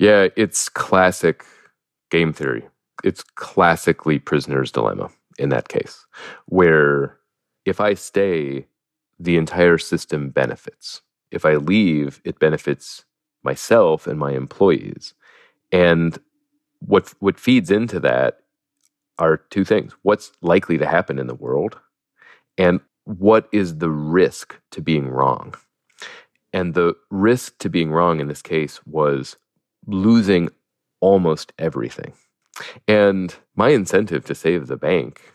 Yeah, 0.00 0.28
it's 0.36 0.68
classic 0.68 1.44
game 2.10 2.32
theory. 2.32 2.64
It's 3.04 3.22
classically 3.22 4.18
prisoner's 4.18 4.72
dilemma 4.72 5.10
in 5.38 5.50
that 5.50 5.68
case, 5.68 6.04
where 6.46 7.16
if 7.64 7.80
I 7.80 7.94
stay, 7.94 8.66
the 9.18 9.36
entire 9.36 9.78
system 9.78 10.30
benefits. 10.30 11.02
If 11.30 11.44
I 11.44 11.54
leave, 11.54 12.20
it 12.24 12.38
benefits 12.38 13.04
myself 13.42 14.06
and 14.06 14.18
my 14.18 14.32
employees. 14.32 15.14
And 15.72 16.18
what 16.80 17.12
what 17.20 17.38
feeds 17.40 17.70
into 17.70 18.00
that 18.00 18.38
are 19.18 19.38
two 19.50 19.64
things. 19.64 19.94
What's 20.02 20.32
likely 20.42 20.78
to 20.78 20.86
happen 20.86 21.18
in 21.18 21.26
the 21.26 21.34
world 21.34 21.78
and 22.56 22.80
what 23.04 23.48
is 23.52 23.78
the 23.78 23.90
risk 23.90 24.58
to 24.70 24.80
being 24.80 25.08
wrong? 25.08 25.54
And 26.52 26.74
the 26.74 26.94
risk 27.10 27.58
to 27.58 27.68
being 27.68 27.90
wrong 27.90 28.20
in 28.20 28.28
this 28.28 28.42
case 28.42 28.80
was 28.86 29.36
losing 29.86 30.50
almost 31.00 31.52
everything. 31.58 32.12
And 32.86 33.34
my 33.54 33.70
incentive 33.70 34.24
to 34.26 34.34
save 34.34 34.66
the 34.66 34.76
bank 34.76 35.32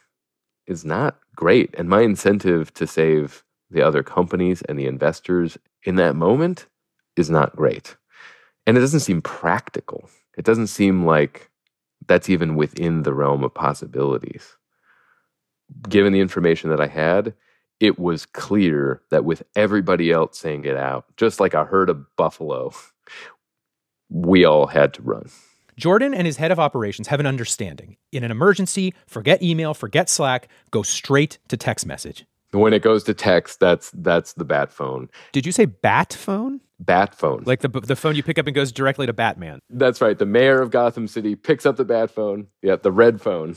is 0.67 0.85
not 0.85 1.19
great. 1.35 1.73
And 1.77 1.89
my 1.89 2.01
incentive 2.01 2.73
to 2.75 2.87
save 2.87 3.43
the 3.69 3.81
other 3.81 4.03
companies 4.03 4.61
and 4.63 4.77
the 4.77 4.85
investors 4.85 5.57
in 5.83 5.95
that 5.95 6.15
moment 6.15 6.67
is 7.15 7.29
not 7.29 7.55
great. 7.55 7.95
And 8.65 8.77
it 8.77 8.81
doesn't 8.81 9.01
seem 9.01 9.21
practical. 9.21 10.09
It 10.37 10.45
doesn't 10.45 10.67
seem 10.67 11.05
like 11.05 11.49
that's 12.07 12.29
even 12.29 12.55
within 12.55 13.03
the 13.03 13.13
realm 13.13 13.43
of 13.43 13.53
possibilities. 13.53 14.57
Given 15.87 16.13
the 16.13 16.19
information 16.19 16.69
that 16.69 16.81
I 16.81 16.87
had, 16.87 17.33
it 17.79 17.99
was 17.99 18.25
clear 18.25 19.01
that 19.09 19.25
with 19.25 19.43
everybody 19.55 20.11
else 20.11 20.37
saying 20.37 20.65
it 20.65 20.77
out, 20.77 21.05
just 21.17 21.39
like 21.39 21.53
a 21.53 21.65
herd 21.65 21.89
of 21.89 22.05
buffalo, 22.15 22.71
we 24.09 24.45
all 24.45 24.67
had 24.67 24.93
to 24.95 25.01
run. 25.01 25.29
Jordan 25.75 26.13
and 26.13 26.27
his 26.27 26.37
head 26.37 26.51
of 26.51 26.59
operations 26.59 27.07
have 27.07 27.19
an 27.19 27.25
understanding. 27.25 27.97
In 28.11 28.23
an 28.23 28.31
emergency, 28.31 28.93
forget 29.07 29.41
email, 29.41 29.73
forget 29.73 30.07
Slack, 30.07 30.47
go 30.71 30.83
straight 30.83 31.39
to 31.47 31.57
text 31.57 31.85
message. 31.85 32.25
When 32.53 32.73
it 32.73 32.81
goes 32.81 33.03
to 33.05 33.13
text, 33.13 33.59
that's 33.59 33.91
that's 33.91 34.33
the 34.33 34.45
bat 34.45 34.71
phone. 34.71 35.09
Did 35.31 35.45
you 35.45 35.51
say 35.51 35.65
bat 35.65 36.13
phone? 36.13 36.61
Bat 36.79 37.15
phone. 37.15 37.43
Like 37.45 37.61
the 37.61 37.69
the 37.69 37.95
phone 37.95 38.15
you 38.15 38.23
pick 38.23 38.37
up 38.37 38.47
and 38.47 38.55
goes 38.55 38.71
directly 38.71 39.05
to 39.07 39.13
Batman. 39.13 39.59
That's 39.69 40.01
right. 40.01 40.17
The 40.17 40.25
mayor 40.25 40.61
of 40.61 40.69
Gotham 40.71 41.07
City 41.07 41.35
picks 41.35 41.65
up 41.65 41.77
the 41.77 41.85
bat 41.85 42.11
phone. 42.11 42.47
Yeah, 42.61 42.75
the 42.75 42.91
red 42.91 43.21
phone. 43.21 43.55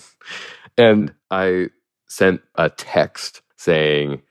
And 0.78 1.14
I 1.30 1.68
sent 2.08 2.40
a 2.54 2.70
text 2.70 3.42
saying 3.56 4.22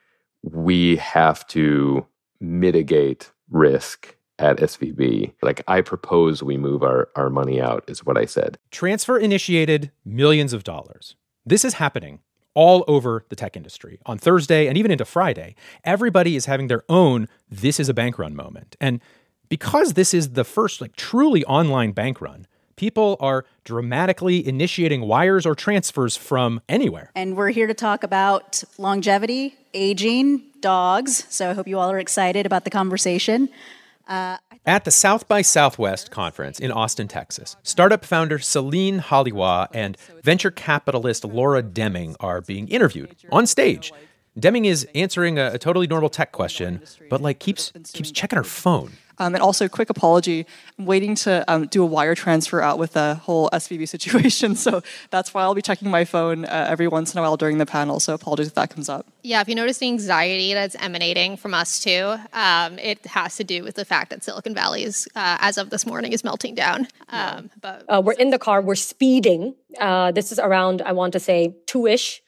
we 0.43 0.97
have 0.97 1.45
to 1.47 2.05
mitigate 2.39 3.31
risk 3.49 4.15
at 4.37 4.57
SVB. 4.57 5.33
Like, 5.41 5.63
I 5.67 5.81
propose 5.81 6.43
we 6.43 6.57
move 6.57 6.83
our, 6.83 7.09
our 7.15 7.29
money 7.29 7.61
out, 7.61 7.83
is 7.87 8.05
what 8.05 8.17
I 8.17 8.25
said. 8.25 8.57
Transfer 8.71 9.17
initiated 9.17 9.91
millions 10.03 10.53
of 10.53 10.63
dollars. 10.63 11.15
This 11.45 11.63
is 11.63 11.75
happening 11.75 12.19
all 12.55 12.83
over 12.87 13.23
the 13.29 13.35
tech 13.35 13.55
industry. 13.55 13.99
On 14.07 14.17
Thursday 14.17 14.67
and 14.67 14.77
even 14.77 14.89
into 14.89 15.05
Friday, 15.05 15.55
everybody 15.83 16.35
is 16.35 16.45
having 16.47 16.67
their 16.67 16.83
own 16.89 17.27
this 17.51 17.79
is 17.79 17.87
a 17.87 17.93
bank 17.93 18.17
run 18.17 18.35
moment. 18.35 18.75
And 18.81 18.99
because 19.49 19.93
this 19.93 20.13
is 20.13 20.31
the 20.31 20.43
first 20.43 20.81
like 20.81 20.95
truly 20.95 21.45
online 21.45 21.91
bank 21.91 22.19
run, 22.19 22.47
people 22.75 23.17
are 23.19 23.45
dramatically 23.63 24.45
initiating 24.45 25.01
wires 25.01 25.45
or 25.45 25.55
transfers 25.55 26.17
from 26.17 26.61
anywhere. 26.67 27.11
And 27.15 27.35
we're 27.35 27.49
here 27.49 27.67
to 27.67 27.73
talk 27.73 28.03
about 28.03 28.63
longevity, 28.77 29.55
aging, 29.73 30.41
dogs. 30.61 31.25
So 31.29 31.49
I 31.49 31.53
hope 31.53 31.67
you 31.67 31.79
all 31.79 31.91
are 31.91 31.99
excited 31.99 32.45
about 32.45 32.63
the 32.63 32.69
conversation. 32.69 33.49
Uh, 34.07 34.37
At 34.65 34.85
the 34.85 34.91
South 34.91 35.27
by 35.27 35.41
Southwest 35.41 36.11
conference 36.11 36.59
in 36.59 36.71
Austin, 36.71 37.07
Texas, 37.07 37.55
startup 37.63 38.05
founder 38.05 38.37
Celine 38.39 38.99
Halioua 38.99 39.67
and 39.73 39.97
venture 40.23 40.51
capitalist 40.51 41.25
Laura 41.25 41.63
Deming 41.63 42.15
are 42.19 42.41
being 42.41 42.67
interviewed 42.67 43.15
on 43.31 43.47
stage. 43.47 43.91
Deming 44.37 44.65
is 44.65 44.85
answering 44.93 45.39
a, 45.39 45.53
a 45.53 45.57
totally 45.57 45.87
normal 45.87 46.09
tech 46.09 46.31
question, 46.31 46.81
but 47.09 47.21
like 47.21 47.39
keeps 47.39 47.71
keeps 47.93 48.11
checking 48.11 48.37
her 48.37 48.43
phone. 48.43 48.91
Um, 49.17 49.33
and 49.35 49.41
also, 49.41 49.67
quick 49.67 49.89
apology. 49.89 50.45
I'm 50.77 50.85
waiting 50.85 51.15
to 51.15 51.43
um, 51.47 51.67
do 51.67 51.83
a 51.83 51.85
wire 51.85 52.15
transfer 52.15 52.61
out 52.61 52.77
with 52.77 52.93
the 52.93 53.15
whole 53.15 53.49
SVB 53.51 53.87
situation. 53.95 54.55
So 54.55 54.81
that's 55.09 55.33
why 55.33 55.43
I'll 55.43 55.55
be 55.55 55.61
checking 55.61 55.89
my 55.89 56.05
phone 56.05 56.45
uh, 56.45 56.67
every 56.69 56.87
once 56.87 57.13
in 57.13 57.19
a 57.19 57.21
while 57.21 57.37
during 57.37 57.57
the 57.57 57.65
panel. 57.65 57.99
So 57.99 58.13
apologies 58.13 58.47
if 58.47 58.53
that 58.55 58.69
comes 58.69 58.89
up. 58.89 59.07
Yeah, 59.23 59.41
if 59.41 59.47
you 59.47 59.55
notice 59.55 59.77
the 59.77 59.87
anxiety 59.87 60.53
that's 60.53 60.75
emanating 60.75 61.37
from 61.37 61.53
us 61.53 61.79
too, 61.79 62.15
um, 62.33 62.77
it 62.79 63.05
has 63.07 63.35
to 63.37 63.43
do 63.43 63.63
with 63.63 63.75
the 63.75 63.85
fact 63.85 64.09
that 64.09 64.23
Silicon 64.23 64.53
Valley 64.53 64.83
is, 64.83 65.07
uh, 65.15 65.37
as 65.39 65.57
of 65.57 65.69
this 65.69 65.85
morning, 65.85 66.13
is 66.13 66.23
melting 66.23 66.55
down. 66.55 66.87
Um, 67.09 67.49
but 67.61 67.83
uh, 67.87 68.01
we're 68.03 68.13
in 68.13 68.29
the 68.29 68.39
car, 68.39 68.61
we're 68.61 68.75
speeding. 68.75 69.55
Uh, 69.79 70.11
this 70.11 70.31
is 70.31 70.39
around, 70.39 70.81
I 70.81 70.91
want 70.91 71.13
to 71.13 71.19
say, 71.19 71.55
2 71.67 71.87
ish 71.87 72.21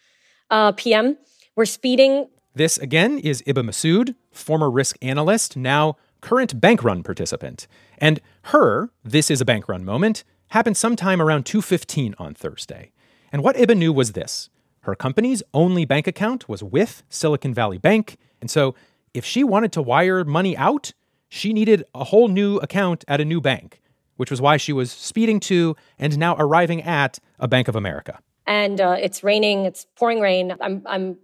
uh, 0.49 0.71
p.m. 0.73 1.17
We're 1.55 1.65
speeding. 1.65 2.29
This 2.55 2.77
again 2.77 3.19
is 3.19 3.41
Iba 3.43 3.63
Masood, 3.63 4.15
former 4.31 4.69
risk 4.69 4.97
analyst, 5.01 5.55
now 5.55 5.97
current 6.21 6.59
bank 6.59 6.83
run 6.83 7.03
participant. 7.03 7.67
And 7.97 8.19
her, 8.43 8.89
this 9.03 9.29
is 9.29 9.41
a 9.41 9.45
bank 9.45 9.67
run 9.67 9.83
moment, 9.83 10.23
happened 10.49 10.77
sometime 10.77 11.21
around 11.21 11.45
2:15 11.45 12.15
on 12.17 12.33
Thursday. 12.33 12.91
And 13.31 13.43
what 13.43 13.55
Iba 13.55 13.77
knew 13.77 13.91
was 13.91 14.13
this. 14.13 14.49
Her 14.81 14.95
company's 14.95 15.43
only 15.53 15.85
bank 15.85 16.07
account 16.07 16.47
was 16.47 16.63
with 16.63 17.03
Silicon 17.09 17.53
Valley 17.53 17.77
Bank, 17.77 18.17
and 18.41 18.49
so 18.49 18.75
if 19.13 19.25
she 19.25 19.43
wanted 19.43 19.71
to 19.73 19.81
wire 19.81 20.23
money 20.23 20.55
out, 20.55 20.93
she 21.29 21.53
needed 21.53 21.83
a 21.93 22.05
whole 22.05 22.27
new 22.27 22.57
account 22.57 23.03
at 23.07 23.19
a 23.19 23.25
new 23.25 23.41
bank, 23.41 23.81
which 24.15 24.31
was 24.31 24.39
why 24.39 24.57
she 24.57 24.71
was 24.71 24.91
speeding 24.91 25.39
to 25.41 25.75
and 25.99 26.17
now 26.17 26.35
arriving 26.37 26.81
at 26.83 27.19
a 27.39 27.47
Bank 27.47 27.67
of 27.67 27.75
America. 27.75 28.19
And 28.45 28.79
uh, 28.79 28.95
it's 28.99 29.23
raining, 29.23 29.65
it's 29.65 29.85
pouring 29.97 30.21
rain. 30.21 30.55
I'm, 30.61 30.81
I'm 30.85 31.17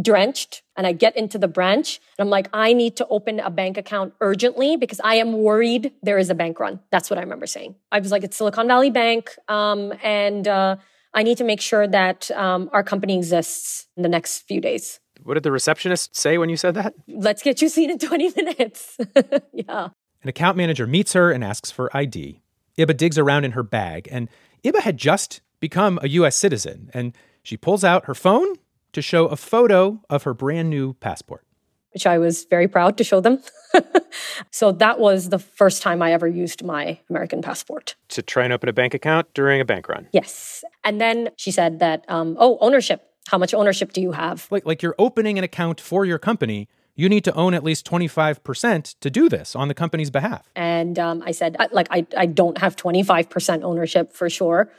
drenched 0.00 0.62
and 0.76 0.86
I 0.86 0.92
get 0.92 1.16
into 1.16 1.38
the 1.38 1.48
branch 1.48 2.00
and 2.18 2.24
I'm 2.24 2.30
like, 2.30 2.48
I 2.52 2.72
need 2.72 2.96
to 2.96 3.06
open 3.08 3.40
a 3.40 3.50
bank 3.50 3.76
account 3.76 4.14
urgently 4.20 4.76
because 4.76 5.00
I 5.02 5.16
am 5.16 5.32
worried 5.32 5.92
there 6.02 6.18
is 6.18 6.30
a 6.30 6.34
bank 6.34 6.60
run. 6.60 6.80
That's 6.90 7.10
what 7.10 7.18
I 7.18 7.22
remember 7.22 7.46
saying. 7.46 7.74
I 7.90 7.98
was 7.98 8.10
like, 8.10 8.22
it's 8.22 8.36
Silicon 8.36 8.68
Valley 8.68 8.90
Bank. 8.90 9.30
Um, 9.48 9.92
and 10.02 10.46
uh, 10.46 10.76
I 11.12 11.22
need 11.22 11.38
to 11.38 11.44
make 11.44 11.60
sure 11.60 11.86
that 11.88 12.30
um, 12.32 12.70
our 12.72 12.82
company 12.82 13.16
exists 13.16 13.86
in 13.96 14.02
the 14.02 14.08
next 14.08 14.40
few 14.46 14.60
days. 14.60 15.00
What 15.22 15.34
did 15.34 15.42
the 15.42 15.52
receptionist 15.52 16.16
say 16.16 16.38
when 16.38 16.48
you 16.48 16.56
said 16.56 16.74
that? 16.74 16.94
Let's 17.08 17.42
get 17.42 17.60
you 17.60 17.68
seen 17.68 17.90
in 17.90 17.98
20 17.98 18.32
minutes. 18.36 18.96
yeah. 19.52 19.88
An 20.22 20.28
account 20.28 20.56
manager 20.56 20.86
meets 20.86 21.12
her 21.14 21.30
and 21.30 21.42
asks 21.42 21.70
for 21.70 21.94
ID. 21.96 22.40
Iba 22.78 22.96
digs 22.96 23.18
around 23.18 23.44
in 23.44 23.52
her 23.52 23.62
bag, 23.62 24.08
and 24.10 24.28
Iba 24.64 24.80
had 24.80 24.96
just 24.96 25.40
become 25.58 25.98
a 26.02 26.08
US 26.08 26.36
citizen, 26.36 26.90
and 26.94 27.14
she 27.42 27.56
pulls 27.56 27.84
out 27.84 28.06
her 28.06 28.14
phone 28.14 28.56
to 28.92 29.02
show 29.02 29.26
a 29.26 29.36
photo 29.36 30.00
of 30.08 30.24
her 30.24 30.34
brand 30.34 30.70
new 30.70 30.94
passport. 30.94 31.44
Which 31.92 32.06
I 32.06 32.18
was 32.18 32.44
very 32.44 32.68
proud 32.68 32.96
to 32.98 33.04
show 33.04 33.20
them. 33.20 33.42
so 34.52 34.70
that 34.72 35.00
was 35.00 35.30
the 35.30 35.40
first 35.40 35.82
time 35.82 36.02
I 36.02 36.12
ever 36.12 36.28
used 36.28 36.62
my 36.62 37.00
American 37.08 37.42
passport. 37.42 37.96
To 38.10 38.22
try 38.22 38.44
and 38.44 38.52
open 38.52 38.68
a 38.68 38.72
bank 38.72 38.94
account 38.94 39.32
during 39.34 39.60
a 39.60 39.64
bank 39.64 39.88
run. 39.88 40.08
Yes. 40.12 40.62
And 40.84 41.00
then 41.00 41.30
she 41.36 41.50
said 41.50 41.80
that, 41.80 42.04
um, 42.08 42.36
oh, 42.38 42.58
ownership. 42.60 43.06
How 43.28 43.38
much 43.38 43.54
ownership 43.54 43.92
do 43.92 44.00
you 44.00 44.12
have? 44.12 44.46
Like, 44.50 44.64
like 44.64 44.82
you're 44.82 44.94
opening 44.98 45.36
an 45.36 45.44
account 45.44 45.80
for 45.80 46.04
your 46.04 46.18
company. 46.18 46.68
You 46.94 47.08
need 47.08 47.24
to 47.24 47.34
own 47.34 47.54
at 47.54 47.64
least 47.64 47.88
25% 47.90 48.96
to 49.00 49.10
do 49.10 49.28
this 49.28 49.56
on 49.56 49.68
the 49.68 49.74
company's 49.74 50.10
behalf. 50.10 50.48
And 50.54 50.98
um, 50.98 51.22
I 51.24 51.32
said, 51.32 51.56
like, 51.72 51.88
I, 51.90 52.06
I 52.16 52.26
don't 52.26 52.58
have 52.58 52.76
25% 52.76 53.62
ownership 53.62 54.12
for 54.12 54.30
sure. 54.30 54.70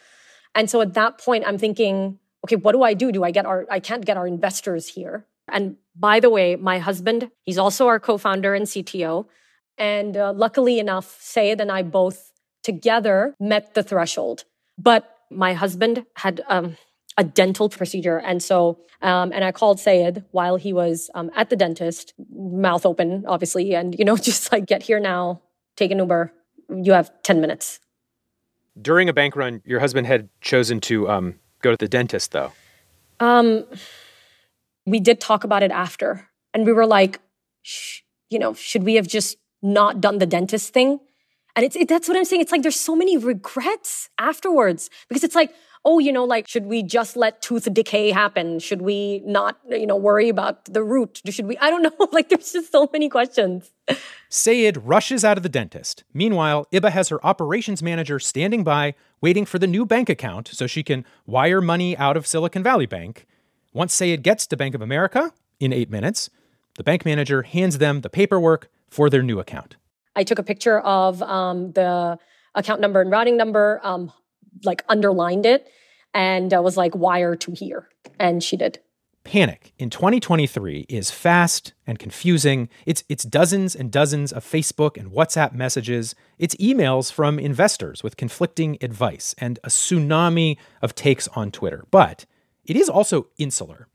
And 0.56 0.70
so 0.70 0.82
at 0.82 0.94
that 0.94 1.18
point, 1.18 1.46
I'm 1.48 1.58
thinking, 1.58 2.20
okay, 2.46 2.56
what 2.56 2.74
do 2.74 2.84
I 2.84 2.94
do? 2.94 3.12
Do 3.12 3.24
I 3.24 3.32
get 3.32 3.46
our, 3.46 3.66
I 3.70 3.80
can't 3.80 4.06
get 4.06 4.18
our 4.18 4.28
investors 4.28 4.88
here. 4.88 5.26
And 5.52 5.78
by 5.96 6.20
the 6.20 6.30
way, 6.30 6.56
my 6.56 6.80
husband, 6.80 7.30
he's 7.44 7.58
also 7.58 7.88
our 7.88 8.00
co 8.00 8.18
founder 8.18 8.54
and 8.54 8.66
CTO. 8.66 9.26
And 9.78 10.16
uh, 10.16 10.34
luckily 10.34 10.80
enough, 10.80 11.18
Sayed 11.22 11.60
and 11.60 11.72
I 11.72 11.82
both 11.82 12.32
together 12.64 13.36
met 13.40 13.74
the 13.74 13.84
threshold. 13.84 14.46
But 14.78 15.18
my 15.30 15.54
husband 15.54 16.06
had 16.16 16.42
um, 16.48 16.78
a 17.18 17.24
dental 17.24 17.70
procedure. 17.70 18.20
And 18.20 18.42
so, 18.42 18.80
um, 19.02 19.32
and 19.34 19.44
I 19.44 19.52
called 19.52 19.80
Sayed 19.80 20.24
while 20.32 20.58
he 20.58 20.74
was 20.74 21.10
um, 21.16 21.32
at 21.36 21.50
the 21.50 21.56
dentist, 21.56 22.14
mouth 22.34 22.86
open, 22.86 23.26
obviously, 23.28 23.74
and, 23.76 23.98
you 23.98 24.06
know, 24.06 24.18
just 24.30 24.52
like, 24.52 24.66
get 24.66 24.84
here 24.84 25.00
now, 25.00 25.42
take 25.76 25.92
an 25.92 26.00
Uber. 26.00 26.32
You 26.70 26.94
have 26.94 27.12
10 27.24 27.42
minutes. 27.42 27.80
During 28.82 29.10
a 29.10 29.14
bank 29.14 29.36
run, 29.36 29.62
your 29.66 29.82
husband 29.82 30.08
had 30.08 30.30
chosen 30.40 30.80
to 30.82 31.10
um, 31.10 31.40
go 31.62 31.72
to 31.72 31.78
the 31.78 31.88
dentist 31.88 32.32
though? 32.32 32.52
Um, 33.20 33.66
we 34.86 35.00
did 35.00 35.20
talk 35.20 35.44
about 35.44 35.64
it 35.64 35.72
after, 35.72 36.30
and 36.54 36.66
we 36.66 36.74
were 36.74 36.88
like, 36.88 37.20
you 38.30 38.40
know, 38.40 38.54
should 38.54 38.84
we 38.84 38.96
have 38.96 39.08
just 39.08 39.38
not 39.62 40.02
done 40.02 40.18
the 40.18 40.26
dentist 40.26 40.74
thing? 40.74 41.00
And 41.56 41.66
it's 41.66 41.76
it, 41.76 41.88
that's 41.88 42.08
what 42.08 42.18
I'm 42.18 42.26
saying. 42.26 42.42
It's 42.42 42.52
like 42.52 42.62
there's 42.62 42.80
so 42.80 42.96
many 42.96 43.18
regrets 43.18 44.10
afterwards 44.18 44.90
because 45.10 45.24
it's 45.24 45.36
like, 45.36 45.54
oh, 45.84 46.00
you 46.00 46.12
know, 46.12 46.24
like 46.24 46.48
should 46.48 46.66
we 46.66 46.82
just 46.82 47.18
let 47.18 47.42
tooth 47.42 47.72
decay 47.74 48.12
happen? 48.12 48.60
Should 48.60 48.82
we 48.82 49.22
not, 49.26 49.58
you 49.70 49.86
know, 49.86 49.98
worry 49.98 50.30
about 50.30 50.66
the 50.66 50.84
root? 50.84 51.22
Should 51.28 51.48
we? 51.48 51.58
I 51.58 51.70
don't 51.70 51.82
know. 52.00 52.08
like 52.12 52.30
there's 52.30 52.54
just 52.54 52.72
so 52.72 52.90
many 52.92 53.10
questions. 53.10 53.72
Sayed 54.34 54.78
rushes 54.78 55.26
out 55.26 55.36
of 55.36 55.44
the 55.44 55.50
dentist. 55.50 56.06
Meanwhile, 56.14 56.66
Iba 56.72 56.90
has 56.92 57.10
her 57.10 57.24
operations 57.26 57.84
manager 57.84 58.18
standing 58.18 58.64
by, 58.64 58.96
waiting 59.20 59.46
for 59.46 59.60
the 59.60 59.68
new 59.68 59.86
bank 59.86 60.10
account 60.10 60.48
so 60.48 60.68
she 60.68 60.84
can 60.84 61.04
wire 61.26 61.60
money 61.60 61.98
out 61.98 62.16
of 62.16 62.26
Silicon 62.26 62.64
Valley 62.64 62.86
Bank. 62.86 63.28
Once 63.74 63.94
Sayed 63.94 64.24
gets 64.24 64.48
to 64.48 64.56
Bank 64.56 64.74
of 64.74 64.82
America, 64.82 65.34
in 65.60 65.74
eight 65.74 65.90
minutes, 65.90 66.30
the 66.78 66.84
bank 66.84 67.04
manager 67.04 67.42
hands 67.42 67.80
them 67.80 68.02
the 68.02 68.10
paperwork 68.10 68.70
for 68.90 69.10
their 69.10 69.22
new 69.22 69.38
account. 69.38 69.76
I 70.16 70.24
took 70.24 70.40
a 70.40 70.44
picture 70.44 70.80
of 70.80 71.22
um, 71.24 71.74
the 71.74 72.18
account 72.56 72.80
number 72.80 73.02
and 73.02 73.12
routing 73.12 73.36
number, 73.36 73.82
um, 73.84 74.14
like 74.64 74.86
underlined 74.88 75.46
it, 75.46 75.68
and 76.14 76.54
uh, 76.54 76.62
was 76.62 76.78
like, 76.78 76.96
wire 76.96 77.36
to 77.36 77.52
here. 77.52 77.90
And 78.18 78.42
she 78.42 78.56
did 78.56 78.80
panic 79.24 79.74
in 79.78 79.90
2023 79.90 80.86
is 80.90 81.12
fast 81.12 81.74
and 81.86 82.00
confusing. 82.00 82.70
It's, 82.86 83.04
it's 83.10 83.24
dozens 83.24 83.76
and 83.76 83.92
dozens 83.92 84.32
of 84.32 84.44
Facebook 84.44 84.98
and 84.98 85.12
WhatsApp 85.12 85.54
messages. 85.54 86.16
It's 86.38 86.56
emails 86.56 87.12
from 87.12 87.40
investors 87.40 88.04
with 88.04 88.18
conflicting 88.18 88.78
advice 88.82 89.36
and 89.38 89.60
a 89.64 89.70
tsunami 89.70 90.58
of 90.82 90.96
takes 90.96 91.28
on 91.30 91.52
Twitter. 91.52 91.86
But 91.92 92.26
it 92.66 92.76
is 92.76 92.90
also 92.90 93.28
insular. 93.38 93.88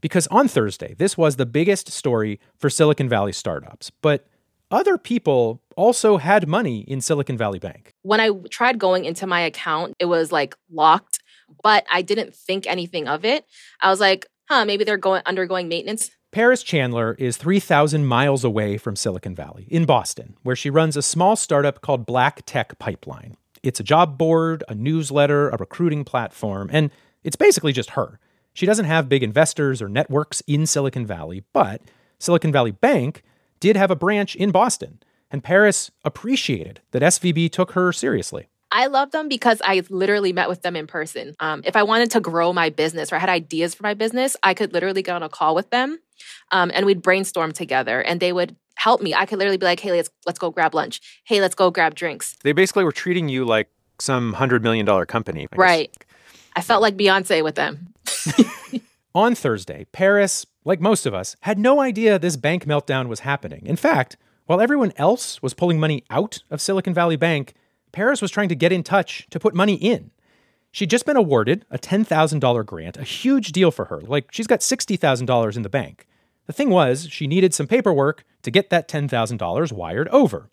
Because 0.00 0.26
on 0.28 0.46
Thursday, 0.46 0.94
this 0.94 1.16
was 1.16 1.36
the 1.36 1.46
biggest 1.46 1.90
story 1.90 2.38
for 2.56 2.68
Silicon 2.68 3.08
Valley 3.08 3.32
startups. 3.32 3.90
But 4.02 4.28
other 4.70 4.98
people 4.98 5.62
also 5.76 6.16
had 6.16 6.48
money 6.48 6.80
in 6.80 7.00
Silicon 7.00 7.36
Valley 7.36 7.58
Bank. 7.58 7.92
When 8.02 8.20
I 8.20 8.30
tried 8.50 8.78
going 8.78 9.04
into 9.04 9.26
my 9.26 9.40
account, 9.40 9.94
it 9.98 10.06
was 10.06 10.32
like 10.32 10.54
locked, 10.70 11.20
but 11.62 11.84
I 11.90 12.02
didn't 12.02 12.34
think 12.34 12.66
anything 12.66 13.08
of 13.08 13.24
it. 13.24 13.44
I 13.80 13.90
was 13.90 14.00
like, 14.00 14.26
huh, 14.48 14.64
maybe 14.64 14.84
they're 14.84 14.96
going 14.96 15.22
undergoing 15.26 15.68
maintenance. 15.68 16.10
Paris 16.32 16.62
Chandler 16.62 17.14
is 17.18 17.36
3,000 17.36 18.04
miles 18.04 18.44
away 18.44 18.76
from 18.76 18.96
Silicon 18.96 19.34
Valley, 19.34 19.66
in 19.70 19.86
Boston, 19.86 20.36
where 20.42 20.56
she 20.56 20.68
runs 20.68 20.96
a 20.96 21.02
small 21.02 21.36
startup 21.36 21.80
called 21.80 22.04
Black 22.04 22.42
Tech 22.44 22.78
Pipeline. 22.78 23.36
It's 23.62 23.80
a 23.80 23.84
job 23.84 24.18
board, 24.18 24.62
a 24.68 24.74
newsletter, 24.74 25.48
a 25.48 25.56
recruiting 25.56 26.04
platform, 26.04 26.68
and 26.72 26.90
it's 27.24 27.36
basically 27.36 27.72
just 27.72 27.90
her. 27.90 28.20
She 28.52 28.66
doesn't 28.66 28.84
have 28.84 29.08
big 29.08 29.22
investors 29.22 29.82
or 29.82 29.88
networks 29.88 30.42
in 30.46 30.66
Silicon 30.66 31.06
Valley, 31.06 31.44
but 31.52 31.82
Silicon 32.18 32.52
Valley 32.52 32.70
Bank 32.70 33.22
did 33.60 33.76
have 33.76 33.90
a 33.90 33.96
branch 33.96 34.36
in 34.36 34.50
Boston, 34.50 35.00
and 35.30 35.42
Paris 35.42 35.90
appreciated 36.04 36.80
that 36.90 37.02
SVB 37.02 37.50
took 37.50 37.72
her 37.72 37.92
seriously. 37.92 38.48
I 38.72 38.86
love 38.88 39.12
them 39.12 39.28
because 39.28 39.62
I 39.64 39.82
literally 39.90 40.32
met 40.32 40.48
with 40.48 40.62
them 40.62 40.76
in 40.76 40.86
person. 40.86 41.34
Um, 41.40 41.62
if 41.64 41.76
I 41.76 41.82
wanted 41.82 42.10
to 42.12 42.20
grow 42.20 42.52
my 42.52 42.70
business 42.70 43.12
or 43.12 43.16
I 43.16 43.18
had 43.18 43.28
ideas 43.28 43.74
for 43.74 43.82
my 43.82 43.94
business, 43.94 44.36
I 44.42 44.54
could 44.54 44.72
literally 44.72 45.02
get 45.02 45.14
on 45.14 45.22
a 45.22 45.28
call 45.28 45.54
with 45.54 45.70
them 45.70 45.98
um, 46.50 46.70
and 46.74 46.84
we'd 46.86 47.02
brainstorm 47.02 47.52
together 47.52 48.00
and 48.00 48.20
they 48.20 48.32
would 48.32 48.56
help 48.76 49.00
me. 49.00 49.14
I 49.14 49.26
could 49.26 49.38
literally 49.38 49.56
be 49.56 49.66
like, 49.66 49.80
hey, 49.80 49.92
let's, 49.92 50.10
let's 50.26 50.38
go 50.38 50.50
grab 50.50 50.74
lunch. 50.74 51.00
Hey, 51.24 51.40
let's 51.40 51.54
go 51.54 51.70
grab 51.70 51.94
drinks. 51.94 52.36
They 52.42 52.52
basically 52.52 52.84
were 52.84 52.92
treating 52.92 53.28
you 53.28 53.44
like 53.44 53.68
some 54.00 54.34
$100 54.34 54.62
million 54.62 54.86
company. 55.06 55.46
I 55.52 55.56
right. 55.56 55.92
Guess. 55.92 56.08
I 56.56 56.62
felt 56.62 56.82
like 56.82 56.96
Beyonce 56.96 57.44
with 57.44 57.54
them. 57.54 57.92
On 59.14 59.34
Thursday, 59.34 59.86
Paris, 59.92 60.44
like 60.64 60.80
most 60.80 61.06
of 61.06 61.14
us, 61.14 61.36
had 61.40 61.58
no 61.58 61.80
idea 61.80 62.18
this 62.18 62.36
bank 62.36 62.66
meltdown 62.66 63.08
was 63.08 63.20
happening. 63.20 63.62
In 63.64 63.76
fact, 63.76 64.16
while 64.44 64.60
everyone 64.60 64.92
else 64.96 65.42
was 65.42 65.54
pulling 65.54 65.80
money 65.80 66.04
out 66.10 66.42
of 66.50 66.60
Silicon 66.60 66.92
Valley 66.92 67.16
Bank, 67.16 67.54
Paris 67.96 68.20
was 68.20 68.30
trying 68.30 68.50
to 68.50 68.54
get 68.54 68.72
in 68.72 68.82
touch 68.82 69.26
to 69.30 69.40
put 69.40 69.54
money 69.54 69.72
in. 69.72 70.10
She'd 70.70 70.90
just 70.90 71.06
been 71.06 71.16
awarded 71.16 71.64
a 71.70 71.78
$10,000 71.78 72.66
grant, 72.66 72.98
a 72.98 73.02
huge 73.02 73.52
deal 73.52 73.70
for 73.70 73.86
her. 73.86 74.02
Like, 74.02 74.28
she's 74.30 74.46
got 74.46 74.60
$60,000 74.60 75.56
in 75.56 75.62
the 75.62 75.70
bank. 75.70 76.06
The 76.44 76.52
thing 76.52 76.68
was, 76.68 77.08
she 77.10 77.26
needed 77.26 77.54
some 77.54 77.66
paperwork 77.66 78.22
to 78.42 78.50
get 78.50 78.68
that 78.68 78.86
$10,000 78.86 79.72
wired 79.72 80.08
over. 80.08 80.50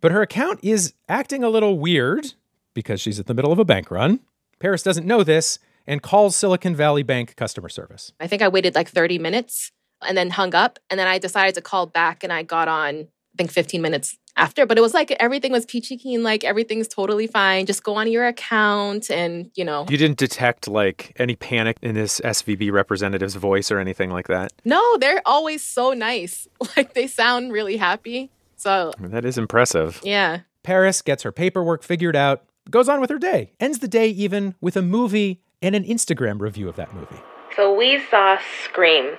But 0.00 0.10
her 0.10 0.22
account 0.22 0.60
is 0.62 0.94
acting 1.06 1.44
a 1.44 1.50
little 1.50 1.78
weird 1.78 2.32
because 2.72 3.02
she's 3.02 3.20
at 3.20 3.26
the 3.26 3.34
middle 3.34 3.52
of 3.52 3.58
a 3.58 3.64
bank 3.66 3.90
run. 3.90 4.20
Paris 4.58 4.82
doesn't 4.82 5.06
know 5.06 5.22
this 5.22 5.58
and 5.86 6.00
calls 6.00 6.34
Silicon 6.34 6.74
Valley 6.74 7.02
Bank 7.02 7.36
customer 7.36 7.68
service. 7.68 8.14
I 8.20 8.26
think 8.26 8.40
I 8.40 8.48
waited 8.48 8.74
like 8.74 8.88
30 8.88 9.18
minutes 9.18 9.70
and 10.00 10.16
then 10.16 10.30
hung 10.30 10.54
up. 10.54 10.78
And 10.88 10.98
then 10.98 11.08
I 11.08 11.18
decided 11.18 11.56
to 11.56 11.60
call 11.60 11.84
back 11.84 12.24
and 12.24 12.32
I 12.32 12.42
got 12.42 12.68
on, 12.68 13.00
I 13.00 13.36
think 13.36 13.50
15 13.50 13.82
minutes 13.82 14.16
after, 14.36 14.66
but 14.66 14.78
it 14.78 14.80
was 14.80 14.94
like 14.94 15.10
everything 15.12 15.52
was 15.52 15.64
peachy 15.66 15.96
keen, 15.96 16.22
like 16.22 16.44
everything's 16.44 16.88
totally 16.88 17.26
fine. 17.26 17.66
Just 17.66 17.82
go 17.82 17.94
on 17.94 18.10
your 18.10 18.26
account 18.26 19.10
and, 19.10 19.50
you 19.54 19.64
know. 19.64 19.86
You 19.88 19.96
didn't 19.96 20.18
detect 20.18 20.68
like 20.68 21.12
any 21.16 21.36
panic 21.36 21.76
in 21.82 21.94
this 21.94 22.20
SVB 22.20 22.70
representative's 22.72 23.34
voice 23.34 23.70
or 23.70 23.78
anything 23.78 24.10
like 24.10 24.28
that? 24.28 24.52
No, 24.64 24.98
they're 24.98 25.22
always 25.24 25.62
so 25.62 25.92
nice. 25.92 26.48
Like 26.76 26.94
they 26.94 27.06
sound 27.06 27.52
really 27.52 27.76
happy. 27.76 28.30
So 28.56 28.92
that 29.00 29.24
is 29.24 29.38
impressive. 29.38 30.00
Yeah. 30.02 30.40
Paris 30.62 31.00
gets 31.00 31.22
her 31.22 31.32
paperwork 31.32 31.82
figured 31.82 32.16
out, 32.16 32.42
goes 32.68 32.88
on 32.88 33.00
with 33.00 33.08
her 33.08 33.18
day, 33.18 33.52
ends 33.60 33.78
the 33.78 33.88
day 33.88 34.08
even 34.08 34.54
with 34.60 34.76
a 34.76 34.82
movie 34.82 35.40
and 35.62 35.74
an 35.74 35.84
Instagram 35.84 36.40
review 36.40 36.68
of 36.68 36.76
that 36.76 36.92
movie. 36.92 37.20
So 37.54 37.72
we 37.72 38.02
saw 38.10 38.38
Scream. 38.64 39.16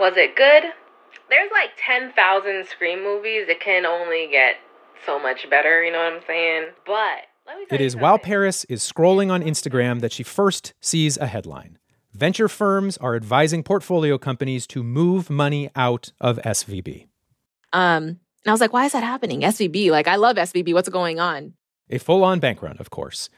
Was 0.00 0.14
it 0.16 0.36
good? 0.36 0.64
There's 1.30 1.50
like 1.52 1.70
10,000 1.84 2.66
Scream 2.66 3.02
movies. 3.02 3.46
It 3.48 3.60
can 3.60 3.86
only 3.86 4.28
get 4.30 4.56
so 5.06 5.18
much 5.18 5.48
better, 5.50 5.82
you 5.82 5.92
know 5.92 5.98
what 5.98 6.14
I'm 6.14 6.22
saying? 6.26 6.66
But 6.86 7.28
it 7.70 7.80
is 7.80 7.96
while 7.96 8.18
Paris 8.18 8.64
is 8.64 8.82
scrolling 8.82 9.30
on 9.30 9.42
Instagram 9.42 10.00
that 10.00 10.12
she 10.12 10.22
first 10.22 10.74
sees 10.80 11.16
a 11.16 11.26
headline. 11.26 11.78
Venture 12.12 12.48
firms 12.48 12.96
are 12.98 13.14
advising 13.14 13.62
portfolio 13.62 14.18
companies 14.18 14.66
to 14.66 14.82
move 14.82 15.30
money 15.30 15.70
out 15.76 16.12
of 16.20 16.38
SVB. 16.38 17.06
Um, 17.72 18.04
and 18.04 18.18
I 18.46 18.50
was 18.50 18.60
like, 18.60 18.72
why 18.72 18.86
is 18.86 18.92
that 18.92 19.04
happening? 19.04 19.42
SVB, 19.42 19.90
like 19.90 20.08
I 20.08 20.16
love 20.16 20.36
SVB. 20.36 20.74
What's 20.74 20.88
going 20.88 21.20
on? 21.20 21.54
A 21.90 21.98
full 21.98 22.24
on 22.24 22.40
bank 22.40 22.62
run, 22.62 22.76
of 22.78 22.90
course. 22.90 23.30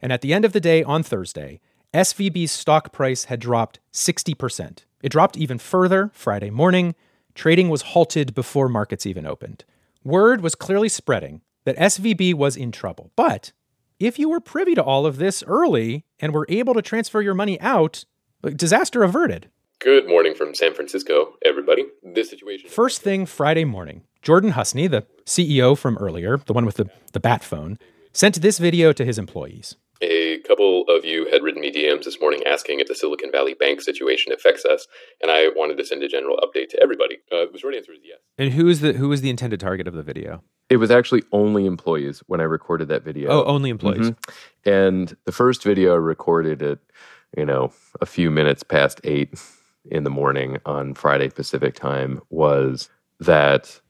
And 0.00 0.12
at 0.12 0.20
the 0.20 0.32
end 0.32 0.44
of 0.44 0.52
the 0.52 0.60
day 0.60 0.82
on 0.82 1.02
Thursday, 1.02 1.60
SVB's 1.92 2.52
stock 2.52 2.92
price 2.92 3.24
had 3.24 3.40
dropped 3.40 3.80
60%. 3.92 4.84
It 5.02 5.10
dropped 5.10 5.36
even 5.36 5.58
further 5.58 6.10
Friday 6.14 6.50
morning 6.50 6.94
trading 7.38 7.68
was 7.68 7.82
halted 7.82 8.34
before 8.34 8.68
markets 8.68 9.06
even 9.06 9.24
opened. 9.24 9.64
Word 10.02 10.40
was 10.42 10.56
clearly 10.56 10.88
spreading 10.88 11.40
that 11.64 11.76
SVB 11.76 12.34
was 12.34 12.56
in 12.56 12.72
trouble. 12.72 13.12
But 13.14 13.52
if 14.00 14.18
you 14.18 14.28
were 14.28 14.40
privy 14.40 14.74
to 14.74 14.82
all 14.82 15.06
of 15.06 15.18
this 15.18 15.44
early 15.46 16.04
and 16.18 16.34
were 16.34 16.46
able 16.48 16.74
to 16.74 16.82
transfer 16.82 17.22
your 17.22 17.34
money 17.34 17.60
out, 17.60 18.04
disaster 18.56 19.04
averted. 19.04 19.48
Good 19.78 20.08
morning 20.08 20.34
from 20.34 20.52
San 20.52 20.74
Francisco, 20.74 21.34
everybody. 21.44 21.86
This 22.02 22.28
situation. 22.28 22.68
First 22.68 23.02
thing 23.02 23.24
Friday 23.24 23.64
morning, 23.64 24.02
Jordan 24.20 24.52
Husney, 24.52 24.90
the 24.90 25.06
CEO 25.24 25.78
from 25.78 25.96
earlier, 25.98 26.38
the 26.38 26.52
one 26.52 26.66
with 26.66 26.74
the, 26.74 26.90
the 27.12 27.20
bat 27.20 27.44
phone, 27.44 27.78
sent 28.12 28.42
this 28.42 28.58
video 28.58 28.92
to 28.92 29.04
his 29.04 29.16
employees. 29.16 29.76
A 30.00 30.38
couple 30.40 30.84
of 30.88 31.04
you 31.04 31.28
had 31.30 31.42
written 31.42 31.60
me 31.60 31.72
DMs 31.72 32.04
this 32.04 32.20
morning 32.20 32.42
asking 32.46 32.78
if 32.78 32.86
the 32.86 32.94
Silicon 32.94 33.32
Valley 33.32 33.54
Bank 33.54 33.80
situation 33.80 34.32
affects 34.32 34.64
us, 34.64 34.86
and 35.20 35.30
I 35.30 35.48
wanted 35.56 35.76
to 35.78 35.84
send 35.84 36.02
a 36.04 36.08
general 36.08 36.38
update 36.38 36.68
to 36.70 36.82
everybody. 36.82 37.18
Uh, 37.32 37.46
the 37.52 37.58
short 37.58 37.74
answer 37.74 37.92
is 37.92 37.98
yes. 38.04 38.18
And 38.36 38.52
who 38.52 38.68
is 38.68 38.80
the 38.80 38.92
who 38.92 39.10
is 39.10 39.22
the 39.22 39.30
intended 39.30 39.58
target 39.58 39.88
of 39.88 39.94
the 39.94 40.02
video? 40.02 40.44
It 40.68 40.76
was 40.76 40.90
actually 40.90 41.22
only 41.32 41.66
employees 41.66 42.22
when 42.26 42.40
I 42.40 42.44
recorded 42.44 42.88
that 42.88 43.02
video. 43.02 43.30
Oh, 43.30 43.44
only 43.44 43.70
employees. 43.70 44.10
Mm-hmm. 44.10 44.70
And 44.70 45.16
the 45.24 45.32
first 45.32 45.64
video 45.64 45.94
I 45.94 45.96
recorded 45.96 46.62
at, 46.62 46.78
you 47.36 47.46
know, 47.46 47.72
a 48.00 48.06
few 48.06 48.30
minutes 48.30 48.62
past 48.62 49.00
eight 49.02 49.34
in 49.90 50.04
the 50.04 50.10
morning 50.10 50.58
on 50.66 50.94
Friday 50.94 51.30
Pacific 51.30 51.74
time 51.74 52.20
was 52.28 52.90
that 53.18 53.80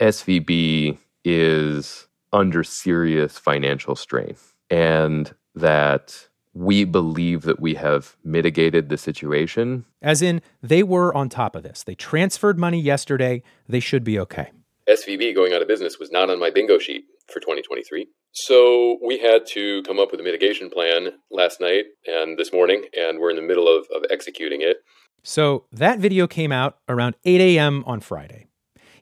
SVB 0.00 0.98
is 1.24 2.08
under 2.32 2.64
serious 2.64 3.38
financial 3.38 3.94
strain. 3.94 4.34
And 4.70 5.32
that 5.54 6.28
we 6.52 6.84
believe 6.84 7.42
that 7.42 7.60
we 7.60 7.74
have 7.74 8.16
mitigated 8.24 8.88
the 8.88 8.96
situation. 8.96 9.84
As 10.00 10.22
in, 10.22 10.40
they 10.62 10.82
were 10.82 11.14
on 11.14 11.28
top 11.28 11.56
of 11.56 11.64
this. 11.64 11.82
They 11.82 11.94
transferred 11.94 12.58
money 12.58 12.80
yesterday. 12.80 13.42
They 13.68 13.80
should 13.80 14.04
be 14.04 14.18
okay. 14.20 14.52
SVB 14.88 15.34
going 15.34 15.52
out 15.52 15.62
of 15.62 15.68
business 15.68 15.98
was 15.98 16.12
not 16.12 16.30
on 16.30 16.38
my 16.38 16.50
bingo 16.50 16.78
sheet 16.78 17.04
for 17.26 17.40
2023. 17.40 18.06
So 18.32 18.98
we 19.04 19.18
had 19.18 19.46
to 19.48 19.82
come 19.82 19.98
up 19.98 20.10
with 20.10 20.20
a 20.20 20.24
mitigation 20.24 20.70
plan 20.70 21.10
last 21.30 21.60
night 21.60 21.84
and 22.06 22.38
this 22.38 22.52
morning, 22.52 22.84
and 22.96 23.18
we're 23.18 23.30
in 23.30 23.36
the 23.36 23.42
middle 23.42 23.68
of, 23.68 23.86
of 23.94 24.04
executing 24.10 24.60
it. 24.60 24.78
So 25.22 25.64
that 25.72 26.00
video 26.00 26.26
came 26.26 26.52
out 26.52 26.78
around 26.88 27.16
8 27.24 27.40
a.m. 27.40 27.82
on 27.86 28.00
Friday. 28.00 28.46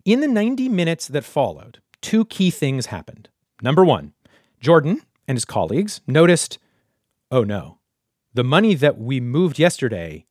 In 0.04 0.20
the 0.20 0.28
90 0.28 0.68
minutes 0.68 1.08
that 1.08 1.24
followed, 1.24 1.80
two 2.00 2.24
key 2.24 2.50
things 2.50 2.86
happened. 2.86 3.28
Number 3.60 3.84
one, 3.84 4.12
Jordan, 4.60 5.02
and 5.32 5.38
his 5.38 5.46
colleagues 5.46 6.02
noticed 6.06 6.58
oh 7.30 7.42
no, 7.42 7.78
the 8.34 8.44
money 8.44 8.74
that 8.74 8.98
we 8.98 9.18
moved 9.18 9.58
yesterday, 9.58 10.26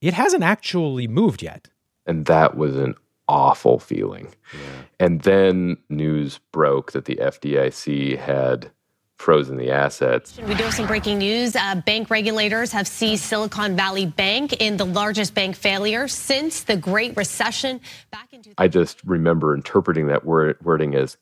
it 0.00 0.14
hasn't 0.14 0.44
actually 0.44 1.08
moved 1.08 1.42
yet. 1.42 1.68
And 2.06 2.26
that 2.26 2.56
was 2.56 2.76
an 2.76 2.94
awful 3.26 3.80
feeling. 3.80 4.32
Yeah. 4.54 4.60
And 5.00 5.22
then 5.22 5.78
news 5.88 6.38
broke 6.52 6.92
that 6.92 7.06
the 7.06 7.16
FDIC 7.16 8.16
had 8.20 8.70
frozen 9.16 9.56
the 9.56 9.72
assets. 9.72 10.38
We 10.38 10.54
do 10.54 10.62
have 10.62 10.74
some 10.74 10.86
breaking 10.86 11.18
news. 11.18 11.56
Uh, 11.56 11.74
bank 11.84 12.08
regulators 12.08 12.70
have 12.70 12.86
seized 12.86 13.24
Silicon 13.24 13.74
Valley 13.74 14.06
Bank 14.06 14.52
in 14.60 14.76
the 14.76 14.86
largest 14.86 15.34
bank 15.34 15.56
failure 15.56 16.06
since 16.06 16.62
the 16.62 16.76
Great 16.76 17.16
Recession 17.16 17.80
back 18.12 18.32
in. 18.32 18.42
I 18.58 18.68
just 18.68 19.02
remember 19.04 19.56
interpreting 19.56 20.06
that 20.06 20.24
word, 20.24 20.58
wording 20.62 20.94
as, 20.94 21.16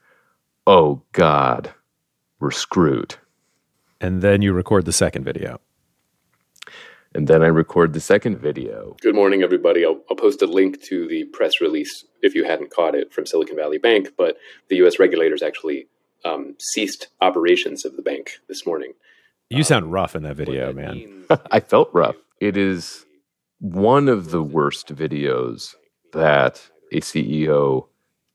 "Oh 0.66 1.00
God, 1.12 1.72
we're 2.40 2.50
screwed. 2.50 3.16
And 4.00 4.22
then 4.22 4.42
you 4.42 4.52
record 4.52 4.84
the 4.84 4.92
second 4.92 5.24
video. 5.24 5.60
And 7.14 7.28
then 7.28 7.42
I 7.42 7.46
record 7.46 7.92
the 7.92 8.00
second 8.00 8.38
video. 8.38 8.96
Good 9.00 9.14
morning, 9.14 9.42
everybody. 9.42 9.84
I'll, 9.84 10.00
I'll, 10.10 10.16
post 10.16 10.42
a 10.42 10.46
link 10.46 10.82
to 10.82 11.06
the 11.06 11.24
press 11.26 11.60
release 11.60 12.04
if 12.22 12.34
you 12.34 12.44
hadn't 12.44 12.74
caught 12.74 12.96
it 12.96 13.12
from 13.12 13.24
Silicon 13.24 13.54
Valley 13.56 13.78
Bank. 13.78 14.10
But 14.18 14.36
the 14.68 14.76
U.S. 14.76 14.98
regulators 14.98 15.40
actually 15.40 15.86
um, 16.24 16.56
ceased 16.58 17.08
operations 17.20 17.84
of 17.84 17.94
the 17.96 18.02
bank 18.02 18.38
this 18.48 18.66
morning. 18.66 18.94
You 19.48 19.58
um, 19.58 19.64
sound 19.64 19.92
rough 19.92 20.16
in 20.16 20.24
that 20.24 20.36
video, 20.36 20.72
that 20.72 20.74
man. 20.74 21.24
I 21.52 21.60
felt 21.60 21.88
rough. 21.92 22.16
It 22.40 22.56
is 22.56 23.06
one 23.60 24.08
of 24.08 24.30
the 24.30 24.42
worst 24.42 24.92
videos 24.92 25.76
that 26.12 26.68
a 26.90 27.00
CEO 27.00 27.86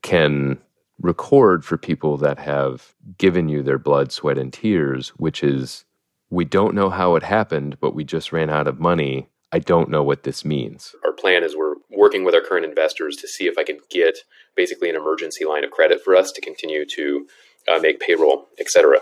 can 0.01 0.57
record 1.01 1.63
for 1.63 1.77
people 1.77 2.17
that 2.17 2.39
have 2.39 2.93
given 3.17 3.49
you 3.49 3.63
their 3.63 3.77
blood, 3.77 4.12
sweat, 4.12 4.38
and 4.38 4.51
tears, 4.51 5.09
which 5.09 5.43
is 5.43 5.85
we 6.29 6.45
don't 6.45 6.75
know 6.75 6.89
how 6.89 7.15
it 7.15 7.23
happened, 7.23 7.79
but 7.79 7.95
we 7.95 8.03
just 8.03 8.31
ran 8.31 8.49
out 8.49 8.67
of 8.67 8.79
money. 8.79 9.29
I 9.51 9.59
don't 9.59 9.89
know 9.89 10.03
what 10.03 10.23
this 10.23 10.45
means. 10.45 10.93
Our 11.03 11.13
plan 11.13 11.43
is 11.43 11.55
we're 11.55 11.75
working 11.89 12.23
with 12.23 12.35
our 12.35 12.41
current 12.41 12.65
investors 12.65 13.15
to 13.17 13.27
see 13.27 13.47
if 13.47 13.57
I 13.57 13.63
can 13.63 13.79
get 13.89 14.19
basically 14.55 14.89
an 14.89 14.95
emergency 14.95 15.45
line 15.45 15.63
of 15.63 15.71
credit 15.71 16.03
for 16.03 16.15
us 16.15 16.31
to 16.33 16.41
continue 16.41 16.85
to 16.85 17.27
uh, 17.67 17.79
make 17.79 17.99
payroll, 17.99 18.47
etc. 18.59 18.99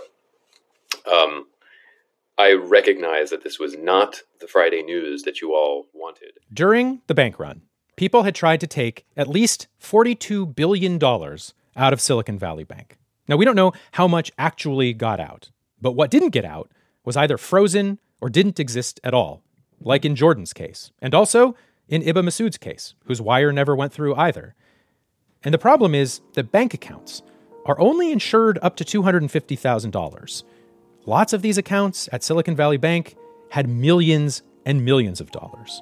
Um, 1.12 1.48
I 2.38 2.54
recognize 2.54 3.32
that 3.32 3.44
this 3.44 3.60
was 3.60 3.76
not 3.78 4.22
the 4.40 4.48
Friday 4.48 4.84
news 4.84 5.24
that 5.24 5.42
you 5.42 5.54
all 5.54 5.88
wanted. 5.94 6.34
During 6.54 7.02
the 7.08 7.16
bank 7.16 7.40
run, 7.40 7.64
people 7.96 8.24
had 8.24 8.36
tried 8.36 8.62
to 8.62 8.68
take 8.68 9.06
at 9.18 9.28
least 9.28 9.68
$42 9.82 10.56
billion 10.56 11.00
out 11.78 11.94
of 11.94 12.02
Silicon 12.02 12.38
Valley 12.38 12.64
Bank. 12.64 12.98
Now, 13.28 13.38
we 13.38 13.46
don't 13.46 13.56
know 13.56 13.74
how 13.94 14.08
much 14.08 14.32
actually 14.38 14.94
got 14.94 15.20
out, 15.20 15.52
but 15.82 15.94
what 15.94 16.12
didn't 16.12 16.30
get 16.30 16.46
out 16.46 16.72
was 17.06 17.16
either 17.16 17.38
frozen 17.38 18.00
or 18.20 18.30
didn't 18.30 18.60
exist 18.60 19.00
at 19.04 19.14
all. 19.14 19.44
like 19.80 20.06
in 20.06 20.16
Jordan's 20.16 20.54
case, 20.54 20.92
and 21.02 21.14
also 21.14 21.56
in 21.88 22.02
Iba 22.02 22.24
Masood's 22.24 22.58
case, 22.58 22.96
whose 23.06 23.22
wire 23.22 23.52
never 23.52 23.76
went 23.76 23.94
through 23.94 24.16
either. 24.16 24.56
And 25.44 25.54
the 25.54 25.60
problem 25.60 25.94
is 25.94 26.22
that 26.34 26.52
bank 26.52 26.74
accounts 26.74 27.22
are 27.66 27.80
only 27.80 28.12
insured 28.12 28.60
up 28.62 28.76
to 28.78 28.84
$250,000. 28.84 30.44
Lots 31.06 31.34
of 31.34 31.42
these 31.42 31.58
accounts 31.58 32.10
at 32.12 32.24
Silicon 32.24 32.56
Valley 32.56 32.78
Bank 32.78 33.16
had 33.50 33.70
millions 33.70 34.42
and 34.66 34.84
millions 34.84 35.22
of 35.22 35.32
dollars. 35.32 35.82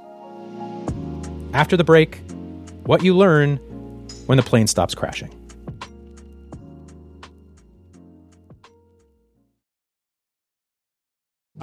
After 1.53 1.77
the 1.77 1.83
break, 1.83 2.19
what 2.83 3.03
you 3.03 3.15
learn 3.15 3.57
when 4.27 4.37
the 4.37 4.43
plane 4.43 4.67
stops 4.67 4.93
crashing. 4.93 5.33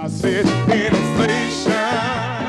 I 0.03 0.09
said 0.09 0.45
inflation. 0.69 1.71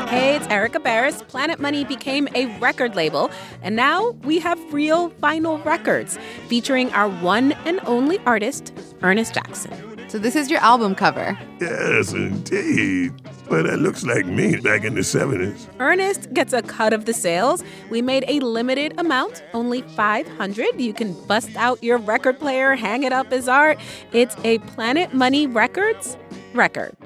Hey, 0.09 0.35
it's 0.35 0.47
Erika 0.49 0.81
Beras. 0.81 1.25
Planet 1.29 1.61
Money 1.61 1.85
became 1.85 2.27
a 2.35 2.47
record 2.59 2.97
label, 2.97 3.31
and 3.63 3.77
now 3.77 4.11
we 4.25 4.41
have 4.41 4.59
real 4.75 5.11
vinyl 5.23 5.65
records 5.65 6.19
featuring 6.49 6.93
our 6.95 7.09
one 7.09 7.53
and 7.65 7.79
only 7.85 8.19
artist, 8.27 8.73
Ernest 9.03 9.35
Jackson. 9.35 9.73
So, 10.09 10.19
this 10.19 10.35
is 10.35 10.51
your 10.51 10.59
album 10.63 10.97
cover. 10.97 11.39
Yes, 11.61 12.13
indeed. 12.13 13.13
But 13.49 13.67
that 13.67 13.79
looks 13.79 14.03
like 14.03 14.27
me 14.27 14.57
back 14.57 14.83
in 14.83 14.97
the 14.97 15.03
70s. 15.03 15.69
Ernest 15.79 16.33
gets 16.35 16.53
a 16.53 16.63
cut 16.63 16.93
of 16.93 17.05
the 17.05 17.15
sales. 17.15 17.63
We 17.89 18.03
made 18.03 18.25
a 18.27 18.41
limited 18.41 18.99
amount, 18.99 19.45
only 19.53 19.83
500. 19.83 20.81
You 20.81 20.93
can 20.93 21.13
bust 21.29 21.55
out 21.55 21.81
your 21.85 21.99
record 21.99 22.41
player, 22.41 22.75
hang 22.75 23.05
it 23.05 23.13
up 23.13 23.33
as 23.33 23.47
art. 23.47 23.79
It's 24.13 24.35
a 24.43 24.59
Planet 24.59 25.15
Money 25.15 25.47
Records 25.47 26.17
record. 26.53 26.97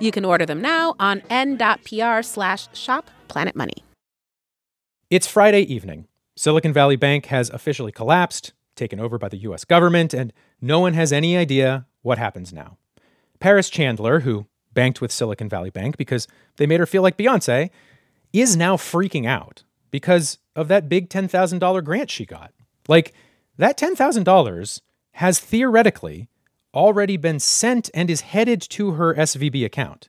You 0.00 0.10
can 0.10 0.24
order 0.24 0.46
them 0.46 0.60
now 0.60 0.96
on 0.98 1.22
n.pr 1.28 2.22
slash 2.22 2.68
shop 2.76 3.10
Planet 3.28 3.54
Money. 3.54 3.84
It's 5.10 5.26
Friday 5.26 5.62
evening. 5.62 6.08
Silicon 6.36 6.72
Valley 6.72 6.96
Bank 6.96 7.26
has 7.26 7.50
officially 7.50 7.92
collapsed, 7.92 8.54
taken 8.76 8.98
over 8.98 9.18
by 9.18 9.28
the 9.28 9.36
US 9.38 9.64
government, 9.64 10.14
and 10.14 10.32
no 10.60 10.80
one 10.80 10.94
has 10.94 11.12
any 11.12 11.36
idea 11.36 11.86
what 12.02 12.16
happens 12.16 12.52
now. 12.52 12.78
Paris 13.40 13.68
Chandler, 13.68 14.20
who 14.20 14.46
banked 14.72 15.00
with 15.00 15.12
Silicon 15.12 15.48
Valley 15.48 15.70
Bank 15.70 15.96
because 15.96 16.26
they 16.56 16.66
made 16.66 16.80
her 16.80 16.86
feel 16.86 17.02
like 17.02 17.18
Beyonce, 17.18 17.70
is 18.32 18.56
now 18.56 18.76
freaking 18.76 19.26
out 19.26 19.64
because 19.90 20.38
of 20.56 20.68
that 20.68 20.88
big 20.88 21.10
$10,000 21.10 21.84
grant 21.84 22.10
she 22.10 22.24
got. 22.24 22.52
Like, 22.88 23.12
that 23.58 23.76
$10,000 23.76 24.80
has 25.12 25.40
theoretically 25.40 26.28
already 26.74 27.16
been 27.16 27.40
sent 27.40 27.90
and 27.94 28.10
is 28.10 28.22
headed 28.22 28.60
to 28.62 28.92
her 28.92 29.14
SVB 29.14 29.64
account. 29.64 30.08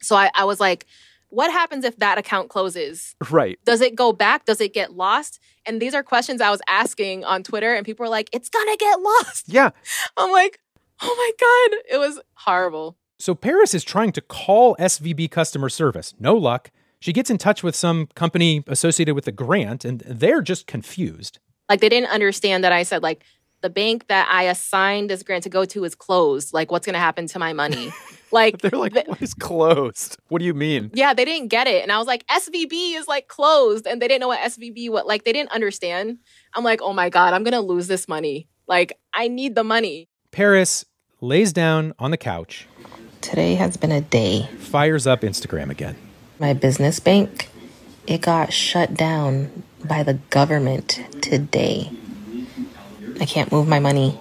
So 0.00 0.16
I, 0.16 0.30
I 0.34 0.44
was 0.44 0.60
like, 0.60 0.86
what 1.30 1.50
happens 1.50 1.84
if 1.84 1.96
that 1.96 2.18
account 2.18 2.48
closes? 2.48 3.14
Right. 3.30 3.58
Does 3.64 3.80
it 3.80 3.94
go 3.94 4.12
back? 4.12 4.44
Does 4.46 4.60
it 4.60 4.72
get 4.72 4.94
lost? 4.94 5.40
And 5.66 5.80
these 5.80 5.94
are 5.94 6.02
questions 6.02 6.40
I 6.40 6.50
was 6.50 6.62
asking 6.68 7.24
on 7.24 7.42
Twitter, 7.42 7.74
and 7.74 7.84
people 7.84 8.04
were 8.04 8.10
like, 8.10 8.30
it's 8.32 8.48
gonna 8.48 8.76
get 8.76 9.00
lost. 9.00 9.44
Yeah. 9.48 9.70
I'm 10.16 10.32
like, 10.32 10.60
oh 11.02 11.14
my 11.16 11.32
God. 11.38 11.82
It 11.90 11.98
was 11.98 12.20
horrible. 12.34 12.96
So 13.18 13.34
Paris 13.34 13.74
is 13.74 13.84
trying 13.84 14.12
to 14.12 14.20
call 14.20 14.76
SVB 14.76 15.30
customer 15.30 15.68
service. 15.68 16.14
No 16.18 16.34
luck. 16.34 16.70
She 17.00 17.12
gets 17.12 17.30
in 17.30 17.38
touch 17.38 17.62
with 17.62 17.76
some 17.76 18.08
company 18.14 18.64
associated 18.66 19.14
with 19.14 19.24
the 19.24 19.32
grant, 19.32 19.84
and 19.84 20.00
they're 20.00 20.42
just 20.42 20.66
confused. 20.66 21.38
Like 21.68 21.80
they 21.80 21.88
didn't 21.88 22.10
understand 22.10 22.64
that 22.64 22.72
I 22.72 22.82
said, 22.82 23.02
like, 23.02 23.22
the 23.60 23.70
bank 23.70 24.06
that 24.08 24.28
I 24.30 24.44
assigned 24.44 25.10
this 25.10 25.22
grant 25.22 25.44
to 25.44 25.50
go 25.50 25.64
to 25.64 25.84
is 25.84 25.94
closed. 25.94 26.52
Like, 26.52 26.70
what's 26.70 26.86
gonna 26.86 26.98
happen 26.98 27.26
to 27.28 27.38
my 27.38 27.52
money? 27.52 27.92
Like 28.30 28.58
they're 28.58 28.78
like, 28.78 28.92
th- 28.92 29.06
what 29.06 29.22
is 29.22 29.32
closed? 29.32 30.18
What 30.28 30.40
do 30.40 30.44
you 30.44 30.52
mean? 30.52 30.90
Yeah, 30.92 31.14
they 31.14 31.24
didn't 31.24 31.48
get 31.48 31.66
it. 31.66 31.82
And 31.82 31.90
I 31.90 31.96
was 31.96 32.06
like, 32.06 32.26
SVB 32.26 32.94
is 32.94 33.08
like 33.08 33.26
closed. 33.26 33.86
And 33.86 34.02
they 34.02 34.06
didn't 34.08 34.20
know 34.20 34.28
what 34.28 34.40
SVB 34.40 34.90
what 34.90 35.06
like 35.06 35.24
they 35.24 35.32
didn't 35.32 35.50
understand. 35.50 36.18
I'm 36.54 36.62
like, 36.62 36.82
oh 36.82 36.92
my 36.92 37.08
God, 37.08 37.32
I'm 37.32 37.42
gonna 37.42 37.62
lose 37.62 37.86
this 37.86 38.06
money. 38.06 38.48
Like, 38.66 38.98
I 39.14 39.28
need 39.28 39.54
the 39.54 39.64
money. 39.64 40.08
Paris 40.30 40.84
lays 41.22 41.54
down 41.54 41.94
on 41.98 42.10
the 42.10 42.18
couch. 42.18 42.66
Today 43.22 43.54
has 43.54 43.76
been 43.78 43.92
a 43.92 44.02
day. 44.02 44.46
Fires 44.58 45.06
up 45.06 45.22
Instagram 45.22 45.70
again. 45.70 45.96
My 46.38 46.52
business 46.52 47.00
bank, 47.00 47.48
it 48.06 48.20
got 48.20 48.52
shut 48.52 48.94
down 48.94 49.62
by 49.84 50.02
the 50.02 50.14
government 50.14 51.00
today. 51.22 51.90
I 53.20 53.24
can't 53.24 53.50
move 53.50 53.66
my 53.66 53.80
money 53.80 54.18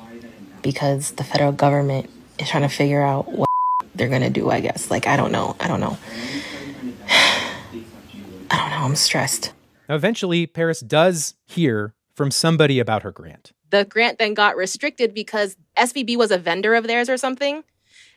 because 0.62 1.12
the 1.12 1.24
federal 1.24 1.52
government 1.52 2.10
is 2.40 2.50
trying 2.50 2.64
to 2.64 2.70
figure 2.70 3.02
out 3.02 3.32
what 3.32 3.48
they're 3.96 4.10
gonna 4.10 4.30
do, 4.30 4.50
I 4.50 4.60
guess. 4.60 4.90
Like, 4.90 5.08
I 5.08 5.16
don't 5.18 5.32
know. 5.32 5.56
I 5.60 5.68
don't 5.68 5.80
know. 5.80 5.98
I 7.10 7.72
don't 8.52 8.70
know. 8.72 8.86
I'm 8.86 8.96
stressed. 8.96 9.54
Now, 9.88 9.96
eventually, 9.96 10.48
Paris 10.48 10.80
does 10.80 11.36
hear 11.46 11.94
from 12.16 12.32
somebody 12.32 12.80
about 12.80 13.04
her 13.04 13.12
grant. 13.12 13.52
The 13.70 13.86
grant 13.86 14.18
then 14.18 14.34
got 14.34 14.56
restricted 14.56 15.14
because 15.14 15.56
SVB 15.78 16.18
was 16.18 16.32
a 16.32 16.38
vendor 16.38 16.74
of 16.76 16.88
theirs 16.88 17.10
or 17.10 17.18
something. 17.18 17.64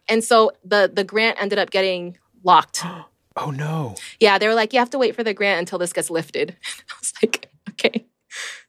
And 0.08 0.24
so 0.24 0.52
the 0.64 0.90
the 0.92 1.04
grant 1.04 1.40
ended 1.40 1.58
up 1.58 1.70
getting 1.70 2.16
locked. 2.42 2.84
oh 3.36 3.50
no. 3.50 3.96
Yeah, 4.18 4.38
they 4.38 4.48
were 4.48 4.54
like, 4.54 4.72
you 4.72 4.78
have 4.78 4.90
to 4.90 4.98
wait 4.98 5.14
for 5.14 5.22
the 5.22 5.34
grant 5.34 5.60
until 5.60 5.78
this 5.78 5.92
gets 5.92 6.10
lifted. 6.10 6.56
I 6.90 6.94
was 6.98 7.12
like, 7.22 7.50
okay. 7.70 8.06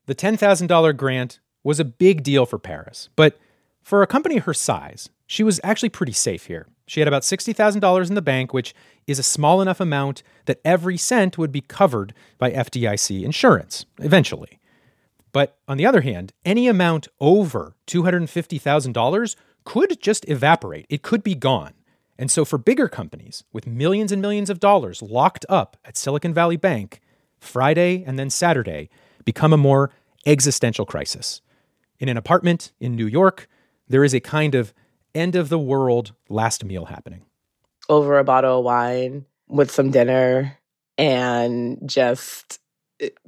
The 0.08 0.16
$10,000 0.16 0.98
grant 0.98 1.40
was 1.64 1.80
a 1.80 1.86
big 1.86 2.24
deal 2.24 2.46
for 2.46 2.60
Paris, 2.60 3.10
but 3.16 3.40
for 3.82 4.02
a 4.02 4.08
company 4.08 4.38
her 4.38 4.54
size, 4.54 5.10
she 5.28 5.44
was 5.44 5.60
actually 5.64 5.90
pretty 5.90 6.12
safe 6.12 6.46
here. 6.46 6.68
She 6.86 7.00
had 7.00 7.08
about 7.08 7.22
$60,000 7.22 8.10
in 8.10 8.16
the 8.16 8.22
bank, 8.22 8.54
which 8.54 8.76
is 9.08 9.18
a 9.18 9.24
small 9.24 9.62
enough 9.62 9.80
amount 9.80 10.24
that 10.46 10.60
every 10.66 10.98
cent 10.98 11.38
would 11.38 11.52
be 11.52 11.62
covered 11.62 12.14
by 12.38 12.52
FDIC 12.52 13.24
insurance 13.24 13.86
eventually. 14.00 14.60
But 15.32 15.58
on 15.68 15.78
the 15.78 15.86
other 15.86 16.02
hand, 16.02 16.34
any 16.44 16.68
amount 16.68 17.08
over 17.20 17.76
$250,000 17.88 19.36
could 19.64 20.02
just 20.02 20.28
evaporate. 20.28 20.86
It 20.90 21.02
could 21.02 21.24
be 21.24 21.36
gone. 21.36 21.74
And 22.18 22.30
so 22.30 22.44
for 22.44 22.58
bigger 22.58 22.88
companies 22.88 23.44
with 23.54 23.66
millions 23.66 24.12
and 24.12 24.22
millions 24.22 24.50
of 24.50 24.60
dollars 24.60 25.02
locked 25.02 25.46
up 25.50 25.78
at 25.86 25.98
Silicon 25.98 26.34
Valley 26.34 26.58
Bank, 26.58 27.00
Friday 27.40 28.04
and 28.06 28.20
then 28.20 28.30
Saturday 28.30 28.90
become 29.26 29.54
a 29.54 29.58
more 29.58 29.92
existential 30.26 30.86
crisis. 30.86 31.42
In 32.02 32.10
an 32.10 32.18
apartment 32.18 32.72
in 32.80 32.96
New 32.96 33.06
York, 33.06 33.48
there 33.88 34.04
is 34.04 34.16
a 34.16 34.20
kind 34.20 34.56
of 34.56 34.74
end 35.14 35.36
of 35.36 35.50
the 35.50 35.60
world 35.60 36.14
last 36.30 36.66
meal 36.66 36.86
happening. 36.86 37.22
Over 37.90 38.18
a 38.18 38.24
bottle 38.24 38.58
of 38.58 38.66
wine 38.66 39.26
with 39.48 39.70
some 39.70 39.92
dinner 39.92 40.58
and 40.98 41.78
just 41.86 42.60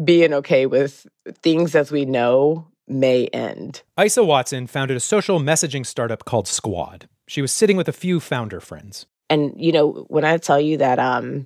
being 0.04 0.34
okay 0.34 0.66
with 0.66 1.06
things 1.44 1.76
as 1.76 1.92
we 1.92 2.06
know 2.06 2.68
may 2.88 3.28
end. 3.28 3.84
Isa 4.04 4.24
Watson 4.24 4.66
founded 4.66 4.98
a 4.98 5.00
social 5.00 5.40
messaging 5.40 5.86
startup 5.86 6.26
called 6.26 6.48
Squad. 6.48 7.08
She 7.28 7.44
was 7.44 7.52
sitting 7.52 7.78
with 7.78 7.88
a 7.88 7.94
few 7.94 8.20
founder 8.20 8.60
friends. 8.60 9.06
And 9.30 9.54
you 9.56 9.72
know, 9.72 10.06
when 10.08 10.26
I 10.26 10.38
tell 10.38 10.60
you 10.60 10.78
that 10.78 10.98
um 10.98 11.46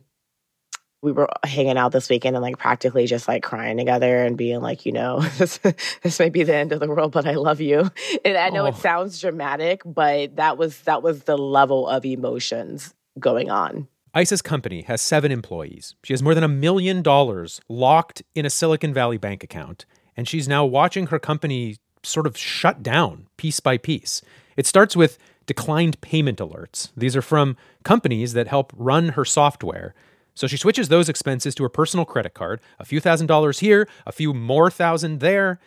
we 1.08 1.13
were 1.13 1.30
hanging 1.46 1.78
out 1.78 1.93
this 1.93 2.10
weekend 2.10 2.36
and 2.36 2.43
like 2.43 2.58
practically 2.58 3.06
just 3.06 3.30
like 3.30 3.41
crying 3.41 3.78
together 3.78 4.26
and 4.26 4.36
being 4.38 4.60
like, 4.60 4.86
you 4.86 4.91
know, 4.91 5.22
this, 5.38 5.58
this 6.04 6.20
may 6.20 6.30
be 6.30 6.43
the 6.43 6.54
end 6.54 6.74
of 6.74 6.82
the 6.82 6.88
world, 6.88 7.13
but 7.13 7.26
I 7.26 7.36
love 7.36 7.62
you. 7.62 7.89
And 8.26 8.38
I 8.38 8.50
know 8.50 8.63
oh. 8.63 8.67
it 8.67 8.76
sounds 8.76 9.22
dramatic, 9.22 9.82
but 9.86 10.36
that 10.36 10.58
was 10.58 10.82
that 10.82 11.02
was 11.02 11.24
the 11.24 11.38
level 11.38 11.88
of 11.88 12.06
emotions 12.06 12.93
going 13.17 13.50
on. 13.50 13.88
Isa's 14.15 14.41
company 14.41 14.82
has 14.82 15.02
seven 15.02 15.32
employees. 15.32 15.96
She 16.04 16.12
has 16.12 16.22
more 16.22 16.36
than 16.36 16.43
a 16.43 16.50
million 16.50 17.02
dollars 17.02 17.62
locked 17.70 18.22
in 18.36 18.46
a 18.46 18.50
Silicon 18.50 18.93
Valley 18.93 19.17
bank 19.17 19.43
account, 19.43 19.86
and 20.17 20.28
she's 20.28 20.48
now 20.48 20.65
watching 20.65 21.08
her 21.08 21.20
company 21.20 21.78
sort 22.04 22.28
of 22.28 22.38
shut 22.38 22.84
down 22.84 23.28
piece 23.38 23.62
by 23.62 23.78
piece. 23.78 24.22
It 24.58 24.65
starts 24.65 24.96
with 24.96 25.17
declined 25.46 26.02
payment 26.02 26.39
alerts. 26.39 26.89
These 26.98 27.15
are 27.15 27.22
from 27.22 27.56
companies 27.84 28.34
that 28.34 28.48
help 28.48 28.74
run 28.76 29.10
her 29.10 29.26
software. 29.26 29.96
So 30.38 30.45
she 30.45 30.56
switches 30.56 30.89
those 30.89 31.10
expenses 31.10 31.56
to 31.56 31.63
her 31.63 31.69
personal 31.69 32.06
credit 32.06 32.36
card, 32.36 32.62
a 32.78 32.86
few 32.86 33.00
thousand 33.00 33.26
dollars 33.26 33.58
here, 33.58 33.89
a 34.06 34.12
few 34.12 34.36
more 34.36 34.69
thousand 34.69 35.19
there. 35.19 35.60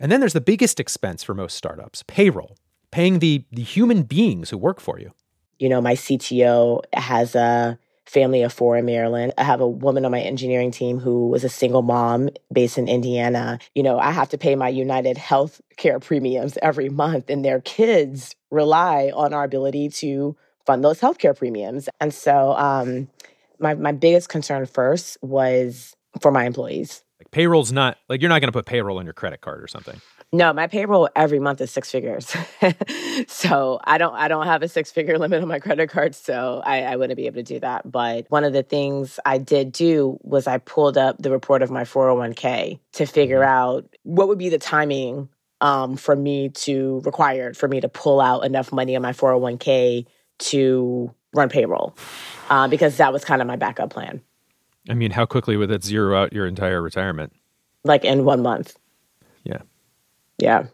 And 0.00 0.10
then 0.10 0.18
there's 0.18 0.32
the 0.32 0.40
biggest 0.40 0.80
expense 0.80 1.22
for 1.22 1.34
most 1.34 1.56
startups 1.56 2.02
payroll, 2.08 2.56
paying 2.90 3.20
the, 3.20 3.44
the 3.52 3.62
human 3.62 4.02
beings 4.02 4.50
who 4.50 4.58
work 4.58 4.80
for 4.80 4.98
you. 4.98 5.12
You 5.60 5.68
know, 5.68 5.80
my 5.80 5.94
CTO 5.94 6.82
has 6.94 7.36
a 7.36 7.78
family 8.06 8.42
of 8.42 8.52
four 8.52 8.76
in 8.76 8.86
Maryland. 8.86 9.34
I 9.38 9.44
have 9.44 9.60
a 9.60 9.68
woman 9.68 10.04
on 10.04 10.10
my 10.10 10.20
engineering 10.20 10.72
team 10.72 10.98
who 10.98 11.28
was 11.28 11.44
a 11.44 11.48
single 11.48 11.82
mom 11.82 12.30
based 12.52 12.76
in 12.76 12.88
Indiana. 12.88 13.60
You 13.76 13.84
know, 13.84 14.00
I 14.00 14.10
have 14.10 14.30
to 14.30 14.38
pay 14.38 14.56
my 14.56 14.68
United 14.68 15.16
Health 15.16 15.60
Care 15.76 16.00
premiums 16.00 16.58
every 16.60 16.88
month, 16.88 17.30
and 17.30 17.44
their 17.44 17.60
kids 17.60 18.34
rely 18.50 19.12
on 19.14 19.32
our 19.32 19.44
ability 19.44 19.90
to 19.90 20.36
fund 20.66 20.82
those 20.82 21.00
healthcare 21.00 21.36
premiums. 21.36 21.88
And 22.00 22.12
so, 22.12 22.54
um, 22.56 23.08
my, 23.58 23.74
my 23.74 23.92
biggest 23.92 24.28
concern 24.28 24.66
first 24.66 25.18
was 25.22 25.94
for 26.20 26.30
my 26.30 26.44
employees. 26.44 27.02
Like 27.20 27.30
payroll's 27.30 27.72
not 27.72 27.98
like 28.08 28.20
you're 28.20 28.28
not 28.28 28.40
going 28.40 28.48
to 28.48 28.56
put 28.56 28.66
payroll 28.66 28.98
on 28.98 29.04
your 29.04 29.12
credit 29.12 29.40
card 29.40 29.62
or 29.62 29.66
something. 29.66 30.00
No, 30.30 30.52
my 30.52 30.66
payroll 30.66 31.08
every 31.16 31.38
month 31.38 31.60
is 31.60 31.70
six 31.70 31.90
figures. 31.90 32.36
so 33.26 33.80
I 33.82 33.98
don't 33.98 34.14
I 34.14 34.28
don't 34.28 34.46
have 34.46 34.62
a 34.62 34.68
six 34.68 34.90
figure 34.90 35.18
limit 35.18 35.42
on 35.42 35.48
my 35.48 35.58
credit 35.58 35.88
card, 35.88 36.14
so 36.14 36.62
I, 36.64 36.82
I 36.82 36.96
wouldn't 36.96 37.16
be 37.16 37.26
able 37.26 37.36
to 37.36 37.42
do 37.42 37.60
that. 37.60 37.90
But 37.90 38.26
one 38.28 38.44
of 38.44 38.52
the 38.52 38.62
things 38.62 39.18
I 39.24 39.38
did 39.38 39.72
do 39.72 40.18
was 40.22 40.46
I 40.46 40.58
pulled 40.58 40.98
up 40.98 41.16
the 41.18 41.30
report 41.30 41.62
of 41.62 41.70
my 41.70 41.82
401k 41.82 42.78
to 42.92 43.06
figure 43.06 43.40
mm-hmm. 43.40 43.48
out 43.48 43.96
what 44.02 44.28
would 44.28 44.38
be 44.38 44.50
the 44.50 44.58
timing 44.58 45.28
um, 45.60 45.96
for 45.96 46.14
me 46.14 46.50
to 46.50 47.00
required 47.04 47.56
for 47.56 47.66
me 47.66 47.80
to 47.80 47.88
pull 47.88 48.20
out 48.20 48.44
enough 48.44 48.70
money 48.70 48.94
on 48.94 49.02
my 49.02 49.12
401k 49.12 50.06
to 50.38 51.14
run 51.38 51.48
payroll 51.48 51.96
uh, 52.50 52.68
because 52.68 52.96
that 52.98 53.12
was 53.12 53.24
kind 53.24 53.40
of 53.40 53.48
my 53.48 53.56
backup 53.56 53.90
plan. 53.90 54.20
I 54.88 54.94
mean, 54.94 55.10
how 55.10 55.26
quickly 55.26 55.56
would 55.56 55.68
that 55.70 55.84
zero 55.84 56.16
out 56.16 56.32
your 56.32 56.46
entire 56.46 56.82
retirement? 56.82 57.32
Like 57.84 58.04
in 58.04 58.24
one 58.24 58.42
month. 58.42 58.76
Yeah. 59.44 59.62
Yeah. 60.38 60.66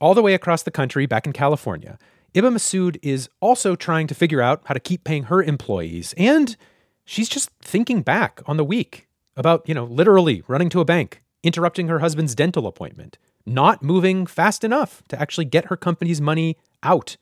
All 0.00 0.14
the 0.14 0.22
way 0.22 0.34
across 0.34 0.62
the 0.62 0.70
country, 0.70 1.06
back 1.06 1.26
in 1.26 1.32
California, 1.32 1.98
Iba 2.34 2.52
Masood 2.52 2.98
is 3.02 3.28
also 3.40 3.74
trying 3.74 4.06
to 4.06 4.14
figure 4.14 4.40
out 4.40 4.62
how 4.66 4.74
to 4.74 4.80
keep 4.80 5.04
paying 5.04 5.24
her 5.24 5.42
employees. 5.42 6.14
And 6.16 6.56
she's 7.04 7.28
just 7.28 7.50
thinking 7.60 8.02
back 8.02 8.42
on 8.46 8.56
the 8.56 8.64
week 8.64 9.08
about, 9.36 9.66
you 9.68 9.74
know, 9.74 9.84
literally 9.84 10.42
running 10.46 10.68
to 10.70 10.80
a 10.80 10.84
bank, 10.84 11.22
interrupting 11.42 11.88
her 11.88 12.00
husband's 12.00 12.34
dental 12.34 12.66
appointment, 12.66 13.18
not 13.46 13.82
moving 13.82 14.26
fast 14.26 14.62
enough 14.62 15.02
to 15.08 15.20
actually 15.20 15.46
get 15.46 15.66
her 15.66 15.76
company's 15.76 16.20
money 16.20 16.56
out, 16.82 17.16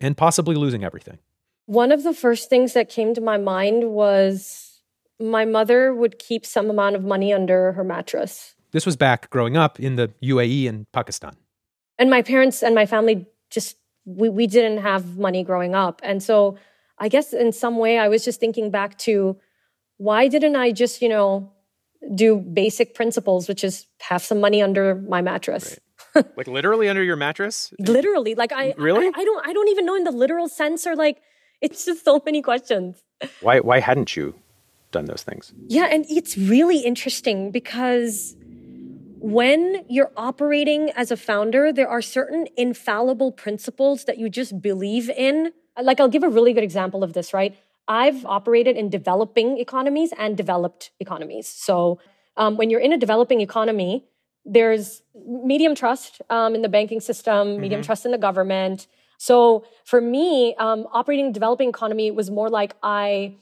and 0.00 0.16
possibly 0.16 0.54
losing 0.54 0.84
everything. 0.84 1.18
One 1.68 1.92
of 1.92 2.02
the 2.02 2.14
first 2.14 2.48
things 2.48 2.72
that 2.72 2.88
came 2.88 3.12
to 3.12 3.20
my 3.20 3.36
mind 3.36 3.90
was 3.90 4.80
my 5.20 5.44
mother 5.44 5.94
would 5.94 6.18
keep 6.18 6.46
some 6.46 6.70
amount 6.70 6.96
of 6.96 7.04
money 7.04 7.30
under 7.30 7.72
her 7.72 7.84
mattress. 7.84 8.54
This 8.72 8.86
was 8.86 8.96
back 8.96 9.28
growing 9.28 9.54
up 9.54 9.78
in 9.78 9.96
the 9.96 10.08
UAE 10.22 10.66
and 10.66 10.90
Pakistan. 10.92 11.36
And 11.98 12.08
my 12.08 12.22
parents 12.22 12.62
and 12.62 12.74
my 12.74 12.86
family 12.86 13.26
just, 13.50 13.76
we, 14.06 14.30
we 14.30 14.46
didn't 14.46 14.78
have 14.78 15.18
money 15.18 15.44
growing 15.44 15.74
up. 15.74 16.00
And 16.02 16.22
so 16.22 16.56
I 16.96 17.10
guess 17.10 17.34
in 17.34 17.52
some 17.52 17.76
way 17.76 17.98
I 17.98 18.08
was 18.08 18.24
just 18.24 18.40
thinking 18.40 18.70
back 18.70 18.96
to 19.00 19.36
why 19.98 20.26
didn't 20.28 20.56
I 20.56 20.72
just, 20.72 21.02
you 21.02 21.10
know, 21.10 21.52
do 22.14 22.38
basic 22.38 22.94
principles, 22.94 23.46
which 23.46 23.62
is 23.62 23.86
have 24.00 24.22
some 24.22 24.40
money 24.40 24.62
under 24.62 24.94
my 24.94 25.20
mattress. 25.20 25.78
Right. 26.14 26.24
like 26.34 26.46
literally 26.46 26.88
under 26.88 27.04
your 27.04 27.16
mattress? 27.16 27.74
literally. 27.78 28.34
Like 28.34 28.52
I 28.52 28.72
really 28.78 29.08
I, 29.08 29.12
I 29.14 29.24
don't 29.26 29.46
I 29.46 29.52
don't 29.52 29.68
even 29.68 29.84
know 29.84 29.96
in 29.96 30.04
the 30.04 30.12
literal 30.12 30.48
sense 30.48 30.86
or 30.86 30.96
like 30.96 31.20
it's 31.62 31.84
just 31.84 32.04
so 32.04 32.22
many 32.24 32.42
questions. 32.42 33.02
Why 33.40 33.60
why 33.60 33.80
hadn't 33.80 34.16
you 34.16 34.34
done 34.90 35.06
those 35.06 35.22
things? 35.22 35.52
Yeah, 35.66 35.88
and 35.90 36.04
it's 36.08 36.36
really 36.38 36.78
interesting 36.78 37.50
because 37.50 38.36
when 39.20 39.84
you're 39.88 40.12
operating 40.16 40.90
as 40.90 41.10
a 41.10 41.16
founder, 41.16 41.72
there 41.72 41.88
are 41.88 42.00
certain 42.00 42.46
infallible 42.56 43.32
principles 43.32 44.04
that 44.04 44.18
you 44.18 44.28
just 44.28 44.60
believe 44.62 45.10
in. 45.10 45.52
Like, 45.80 46.00
I'll 46.00 46.08
give 46.08 46.22
a 46.22 46.28
really 46.28 46.52
good 46.52 46.62
example 46.62 47.02
of 47.02 47.12
this, 47.12 47.34
right? 47.34 47.56
I've 47.88 48.24
operated 48.24 48.76
in 48.76 48.90
developing 48.90 49.58
economies 49.58 50.12
and 50.18 50.36
developed 50.36 50.90
economies. 51.00 51.48
So, 51.48 51.98
um, 52.36 52.56
when 52.56 52.70
you're 52.70 52.80
in 52.80 52.92
a 52.92 52.98
developing 52.98 53.40
economy, 53.40 54.04
there's 54.44 55.02
medium 55.26 55.74
trust 55.74 56.22
um, 56.30 56.54
in 56.54 56.62
the 56.62 56.68
banking 56.68 57.00
system, 57.00 57.48
mm-hmm. 57.48 57.60
medium 57.60 57.82
trust 57.82 58.04
in 58.04 58.12
the 58.12 58.18
government. 58.18 58.86
So, 59.18 59.64
for 59.84 60.00
me, 60.00 60.54
um, 60.56 60.86
operating 60.92 61.32
developing 61.32 61.68
economy 61.68 62.10
was 62.10 62.30
more 62.30 62.48
like 62.48 62.76
I 62.82 63.34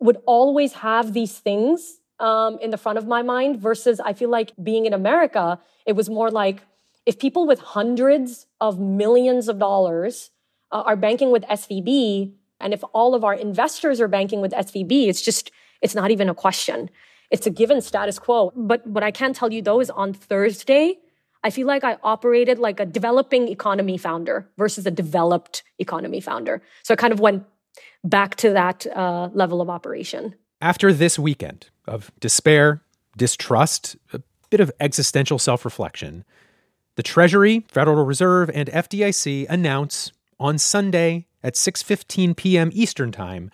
would 0.00 0.18
always 0.26 0.74
have 0.74 1.12
these 1.12 1.38
things 1.38 2.00
um, 2.20 2.58
in 2.60 2.70
the 2.70 2.78
front 2.78 2.98
of 2.98 3.06
my 3.06 3.22
mind 3.22 3.58
versus 3.60 4.00
I 4.00 4.12
feel 4.12 4.30
like 4.30 4.52
being 4.62 4.86
in 4.86 4.92
America, 4.92 5.58
it 5.86 5.92
was 5.94 6.08
more 6.08 6.30
like 6.30 6.62
if 7.04 7.18
people 7.18 7.46
with 7.46 7.58
hundreds 7.58 8.46
of 8.60 8.78
millions 8.78 9.48
of 9.48 9.58
dollars 9.58 10.30
uh, 10.70 10.82
are 10.86 10.96
banking 10.96 11.30
with 11.30 11.42
SVB, 11.44 12.32
and 12.60 12.72
if 12.72 12.82
all 12.92 13.14
of 13.14 13.24
our 13.24 13.34
investors 13.34 14.00
are 14.00 14.08
banking 14.08 14.40
with 14.40 14.52
SVB, 14.52 15.08
it's 15.08 15.20
just, 15.20 15.50
it's 15.82 15.94
not 15.94 16.10
even 16.10 16.28
a 16.28 16.34
question. 16.34 16.88
It's 17.30 17.46
a 17.46 17.50
given 17.50 17.80
status 17.80 18.18
quo. 18.18 18.52
But 18.54 18.86
what 18.86 19.02
I 19.02 19.10
can 19.10 19.32
tell 19.32 19.52
you 19.52 19.60
though 19.60 19.80
is 19.80 19.90
on 19.90 20.14
Thursday, 20.14 20.98
I 21.44 21.50
feel 21.50 21.66
like 21.66 21.84
I 21.84 21.98
operated 22.02 22.58
like 22.58 22.80
a 22.80 22.86
developing 22.86 23.48
economy 23.48 23.98
founder 23.98 24.48
versus 24.56 24.86
a 24.86 24.90
developed 24.90 25.62
economy 25.78 26.20
founder. 26.20 26.62
So 26.82 26.94
I 26.94 26.96
kind 26.96 27.12
of 27.12 27.20
went 27.20 27.44
back 28.02 28.34
to 28.36 28.50
that 28.50 28.86
uh, 28.86 29.28
level 29.34 29.60
of 29.60 29.68
operation. 29.68 30.34
After 30.62 30.92
this 30.92 31.18
weekend 31.18 31.68
of 31.86 32.10
despair, 32.18 32.82
distrust, 33.16 33.96
a 34.14 34.22
bit 34.48 34.60
of 34.60 34.72
existential 34.80 35.38
self 35.38 35.66
reflection, 35.66 36.24
the 36.96 37.02
Treasury, 37.02 37.66
Federal 37.68 38.04
Reserve, 38.06 38.50
and 38.54 38.68
FDIC 38.70 39.46
announce 39.50 40.12
on 40.40 40.56
Sunday 40.56 41.26
at 41.42 41.54
6:15 41.54 42.34
p.m. 42.36 42.70
Eastern 42.72 43.12
Time 43.12 43.50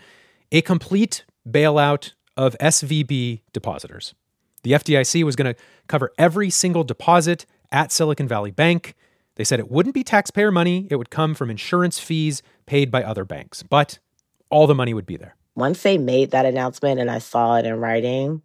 a 0.52 0.60
complete 0.60 1.24
bailout 1.48 2.12
of 2.36 2.56
SVB 2.60 3.40
depositors. 3.52 4.14
The 4.62 4.72
FDIC 4.72 5.24
was 5.24 5.36
going 5.36 5.54
to 5.54 5.60
cover 5.86 6.12
every 6.18 6.50
single 6.50 6.84
deposit 6.84 7.46
at 7.72 7.92
Silicon 7.92 8.28
Valley 8.28 8.50
Bank. 8.50 8.94
They 9.36 9.44
said 9.44 9.60
it 9.60 9.70
wouldn't 9.70 9.94
be 9.94 10.04
taxpayer 10.04 10.50
money, 10.50 10.86
it 10.90 10.96
would 10.96 11.10
come 11.10 11.34
from 11.34 11.50
insurance 11.50 11.98
fees 11.98 12.42
paid 12.66 12.90
by 12.90 13.02
other 13.02 13.24
banks, 13.24 13.62
but 13.62 13.98
all 14.50 14.66
the 14.66 14.74
money 14.74 14.92
would 14.92 15.06
be 15.06 15.16
there 15.16 15.36
once 15.60 15.82
they 15.82 15.98
made 15.98 16.30
that 16.30 16.46
announcement 16.46 17.00
and 17.00 17.10
I 17.10 17.18
saw 17.18 17.56
it 17.56 17.66
in 17.66 17.78
writing, 17.78 18.42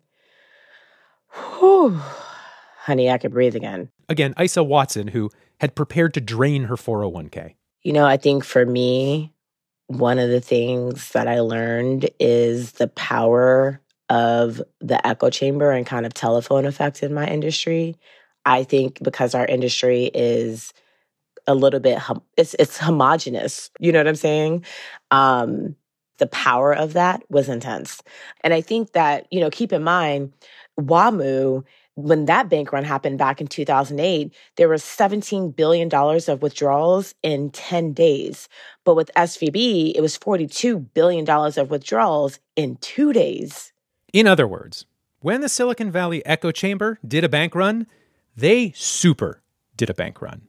whew, 1.60 2.00
honey, 2.80 3.10
I 3.10 3.18
could 3.18 3.32
breathe 3.32 3.56
again. 3.56 3.90
Again, 4.10 4.34
Isa 4.40 4.64
Watson, 4.64 5.08
who 5.08 5.32
had 5.60 5.76
prepared 5.76 6.14
to 6.16 6.22
drain 6.22 6.66
her 6.66 6.76
401k. 6.76 7.56
You 7.84 7.94
know, 7.94 8.06
I 8.06 8.18
think 8.18 8.44
for 8.44 8.66
me, 8.66 9.34
one 9.88 10.20
of 10.20 10.30
the 10.30 10.42
things 10.42 11.12
that 11.12 11.28
I 11.28 11.40
learned 11.40 12.10
is 12.20 12.74
the 12.74 12.88
power 12.88 13.80
of 14.10 14.62
the 14.80 15.06
echo 15.06 15.30
chamber 15.30 15.72
and 15.72 15.86
kind 15.86 16.06
of 16.06 16.14
telephone 16.14 16.66
effect 16.66 17.02
in 17.02 17.14
my 17.14 17.28
industry. 17.28 17.96
I 18.46 18.64
think 18.64 19.02
because 19.02 19.36
our 19.36 19.46
industry 19.46 20.12
is 20.14 20.74
a 21.48 21.56
little 21.56 21.80
bit 21.80 22.00
it's 22.38 22.56
it's 22.56 22.78
homogenous, 22.78 23.70
you 23.80 23.92
know 23.92 24.00
what 24.00 24.08
I'm 24.08 24.16
saying? 24.16 24.66
Um 25.12 25.76
the 26.18 26.28
power 26.28 26.74
of 26.74 26.94
that 26.94 27.24
was 27.30 27.50
intense. 27.50 28.02
And 28.42 28.54
I 28.54 28.62
think 28.62 28.94
that, 28.94 29.28
you 29.32 29.40
know, 29.40 29.50
keep 29.50 29.74
in 29.74 29.84
mind, 29.84 30.32
WAMU, 30.80 31.64
when 31.96 32.26
that 32.26 32.50
bank 32.50 32.72
run 32.74 32.84
happened 32.84 33.18
back 33.18 33.40
in 33.40 33.48
2008, 33.48 34.34
there 34.58 34.68
was 34.68 34.84
$17 34.84 35.56
billion 35.56 35.94
of 35.94 36.42
withdrawals 36.42 37.16
in 37.24 37.50
10 37.52 37.94
days. 37.94 38.50
But 38.84 38.96
with 38.96 39.12
SVB, 39.16 39.94
it 39.96 40.02
was 40.02 40.18
$42 40.18 40.94
billion 40.94 41.30
of 41.30 41.70
withdrawals 41.70 42.40
in 42.56 42.78
two 42.78 43.14
days. 43.14 43.72
In 44.12 44.28
other 44.28 44.48
words, 44.48 44.86
when 45.22 45.42
the 45.42 45.50
Silicon 45.50 45.90
Valley 45.90 46.26
echo 46.26 46.52
chamber 46.52 47.00
did 47.06 47.24
a 47.24 47.30
bank 47.30 47.56
run, 47.56 47.88
they 48.36 48.72
super 48.76 49.42
did 49.76 49.90
a 49.90 49.94
bank 49.94 50.22
run. 50.22 50.44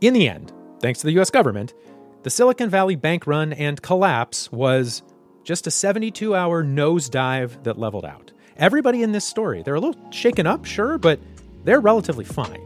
In 0.00 0.14
the 0.14 0.28
end, 0.28 0.52
thanks 0.80 1.00
to 1.00 1.06
the 1.06 1.20
US 1.20 1.30
government, 1.30 1.74
the 2.22 2.30
Silicon 2.30 2.70
Valley 2.70 2.96
bank 2.96 3.26
run 3.26 3.52
and 3.52 3.80
collapse 3.82 4.50
was 4.52 5.02
just 5.44 5.66
a 5.66 5.70
72 5.70 6.34
hour 6.34 6.62
nosedive 6.62 7.62
that 7.64 7.78
leveled 7.78 8.04
out. 8.04 8.32
Everybody 8.56 9.02
in 9.02 9.12
this 9.12 9.24
story, 9.24 9.62
they're 9.62 9.74
a 9.74 9.80
little 9.80 10.00
shaken 10.10 10.46
up, 10.46 10.64
sure, 10.64 10.98
but 10.98 11.18
they're 11.64 11.80
relatively 11.80 12.24
fine. 12.24 12.60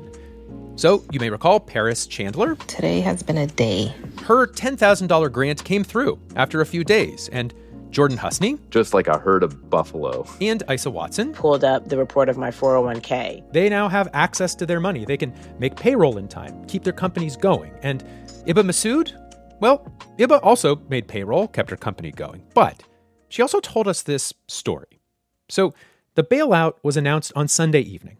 So, 0.76 1.02
you 1.10 1.18
may 1.20 1.30
recall 1.30 1.58
Paris 1.58 2.06
Chandler. 2.06 2.54
Today 2.66 3.00
has 3.00 3.22
been 3.22 3.38
a 3.38 3.46
day. 3.46 3.94
Her 4.24 4.46
$10,000 4.46 5.32
grant 5.32 5.64
came 5.64 5.82
through 5.82 6.18
after 6.34 6.60
a 6.60 6.66
few 6.66 6.84
days, 6.84 7.30
and 7.32 7.54
Jordan 7.90 8.18
Husney. 8.18 8.58
Just 8.70 8.94
like 8.94 9.08
a 9.08 9.18
herd 9.18 9.42
of 9.42 9.70
buffalo. 9.70 10.26
And 10.40 10.62
Isa 10.70 10.90
Watson. 10.90 11.32
Pulled 11.32 11.64
up 11.64 11.88
the 11.88 11.96
report 11.96 12.28
of 12.28 12.36
my 12.36 12.50
401k. 12.50 13.52
They 13.52 13.68
now 13.68 13.88
have 13.88 14.08
access 14.12 14.54
to 14.56 14.66
their 14.66 14.80
money. 14.80 15.04
They 15.04 15.16
can 15.16 15.32
make 15.58 15.76
payroll 15.76 16.18
in 16.18 16.28
time, 16.28 16.64
keep 16.66 16.84
their 16.84 16.92
companies 16.92 17.36
going. 17.36 17.72
And 17.82 18.04
Iba 18.46 18.62
Masood, 18.64 19.12
well, 19.60 19.90
Iba 20.18 20.40
also 20.42 20.76
made 20.88 21.08
payroll, 21.08 21.48
kept 21.48 21.70
her 21.70 21.76
company 21.76 22.12
going, 22.12 22.42
but 22.54 22.82
she 23.28 23.42
also 23.42 23.60
told 23.60 23.88
us 23.88 24.02
this 24.02 24.32
story. 24.46 25.00
So, 25.48 25.74
the 26.14 26.24
bailout 26.24 26.74
was 26.82 26.96
announced 26.96 27.32
on 27.36 27.46
Sunday 27.46 27.80
evening. 27.80 28.18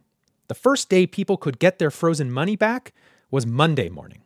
The 0.49 0.55
first 0.55 0.89
day 0.89 1.07
people 1.07 1.37
could 1.37 1.59
get 1.59 1.79
their 1.79 1.91
frozen 1.91 2.31
money 2.31 2.57
back 2.57 2.93
was 3.31 3.47
Monday 3.47 3.89
morning. 3.89 4.23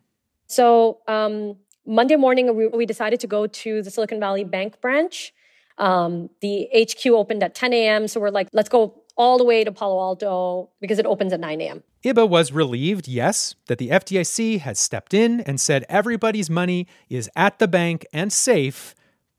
So, 0.46 0.98
um, 1.06 1.56
Monday 1.86 2.16
morning, 2.16 2.54
we, 2.56 2.66
we, 2.68 2.86
decided 2.86 3.20
to 3.20 3.26
go 3.26 3.46
to 3.46 3.82
the 3.82 3.90
Silicon 3.90 4.20
Valley 4.20 4.44
Bank 4.44 4.80
branch. 4.80 5.32
Um, 5.78 6.28
the 6.40 6.68
HQ 6.74 7.06
opened 7.06 7.42
at 7.42 7.54
10 7.54 7.72
a.m. 7.72 8.06
So, 8.06 8.20
we're 8.20 8.30
like, 8.30 8.48
let's 8.52 8.68
go 8.68 9.02
all 9.16 9.38
the 9.38 9.44
way 9.44 9.64
to 9.64 9.72
Palo 9.72 10.00
Alto 10.00 10.70
because 10.80 10.98
it 10.98 11.06
opens 11.06 11.32
at 11.32 11.40
9 11.40 11.60
a.m. 11.60 11.82
IBA 12.04 12.28
was 12.28 12.52
relieved, 12.52 13.06
yes, 13.06 13.54
that 13.66 13.78
the 13.78 13.90
FDIC 13.90 14.60
has 14.60 14.78
stepped 14.78 15.12
in 15.12 15.40
and 15.42 15.60
said 15.60 15.84
everybody's 15.88 16.48
money 16.48 16.86
is 17.08 17.28
at 17.36 17.58
the 17.58 17.68
bank 17.68 18.06
and 18.12 18.32
safe. 18.32 18.94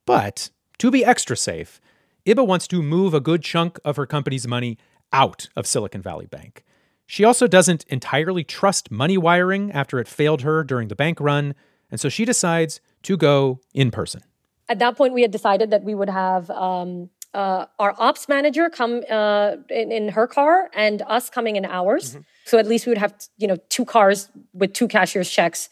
But 0.05 0.51
to 0.77 0.91
be 0.91 1.03
extra 1.03 1.35
safe, 1.35 1.81
IBA 2.25 2.45
wants 2.45 2.67
to 2.67 2.83
move 2.83 3.13
a 3.13 3.19
good 3.19 3.41
chunk 3.41 3.79
of 3.83 3.95
her 3.95 4.05
company's 4.05 4.47
money 4.47 4.77
out 5.11 5.49
of 5.55 5.65
Silicon 5.65 6.01
Valley 6.01 6.27
Bank. 6.27 6.63
She 7.07 7.23
also 7.23 7.47
doesn't 7.47 7.83
entirely 7.89 8.43
trust 8.43 8.91
money 8.91 9.17
wiring 9.17 9.71
after 9.71 9.99
it 9.99 10.07
failed 10.07 10.43
her 10.43 10.63
during 10.63 10.87
the 10.87 10.95
bank 10.95 11.19
run, 11.19 11.55
and 11.91 11.99
so 11.99 12.09
she 12.09 12.25
decides 12.25 12.79
to 13.03 13.17
go 13.17 13.59
in 13.73 13.91
person. 13.91 14.23
At 14.69 14.79
that 14.79 14.95
point, 14.95 15.13
we 15.13 15.21
had 15.21 15.31
decided 15.31 15.69
that 15.71 15.83
we 15.83 15.93
would 15.93 16.09
have 16.09 16.49
um, 16.49 17.09
uh, 17.33 17.65
our 17.77 17.93
ops 17.97 18.27
manager 18.29 18.69
come 18.69 19.03
uh, 19.09 19.57
in, 19.69 19.91
in, 19.91 20.09
her 20.09 20.27
car 20.27 20.69
and 20.73 21.01
us 21.03 21.29
coming 21.29 21.55
in 21.55 21.65
ours. 21.65 22.11
Mm-hmm. 22.11 22.21
So 22.45 22.57
at 22.57 22.67
least 22.67 22.85
we 22.85 22.91
would 22.91 22.97
have, 22.97 23.13
you 23.37 23.47
know, 23.47 23.57
two 23.69 23.85
cars 23.85 24.29
with 24.53 24.73
two 24.73 24.87
cashier's 24.87 25.29
checks 25.29 25.69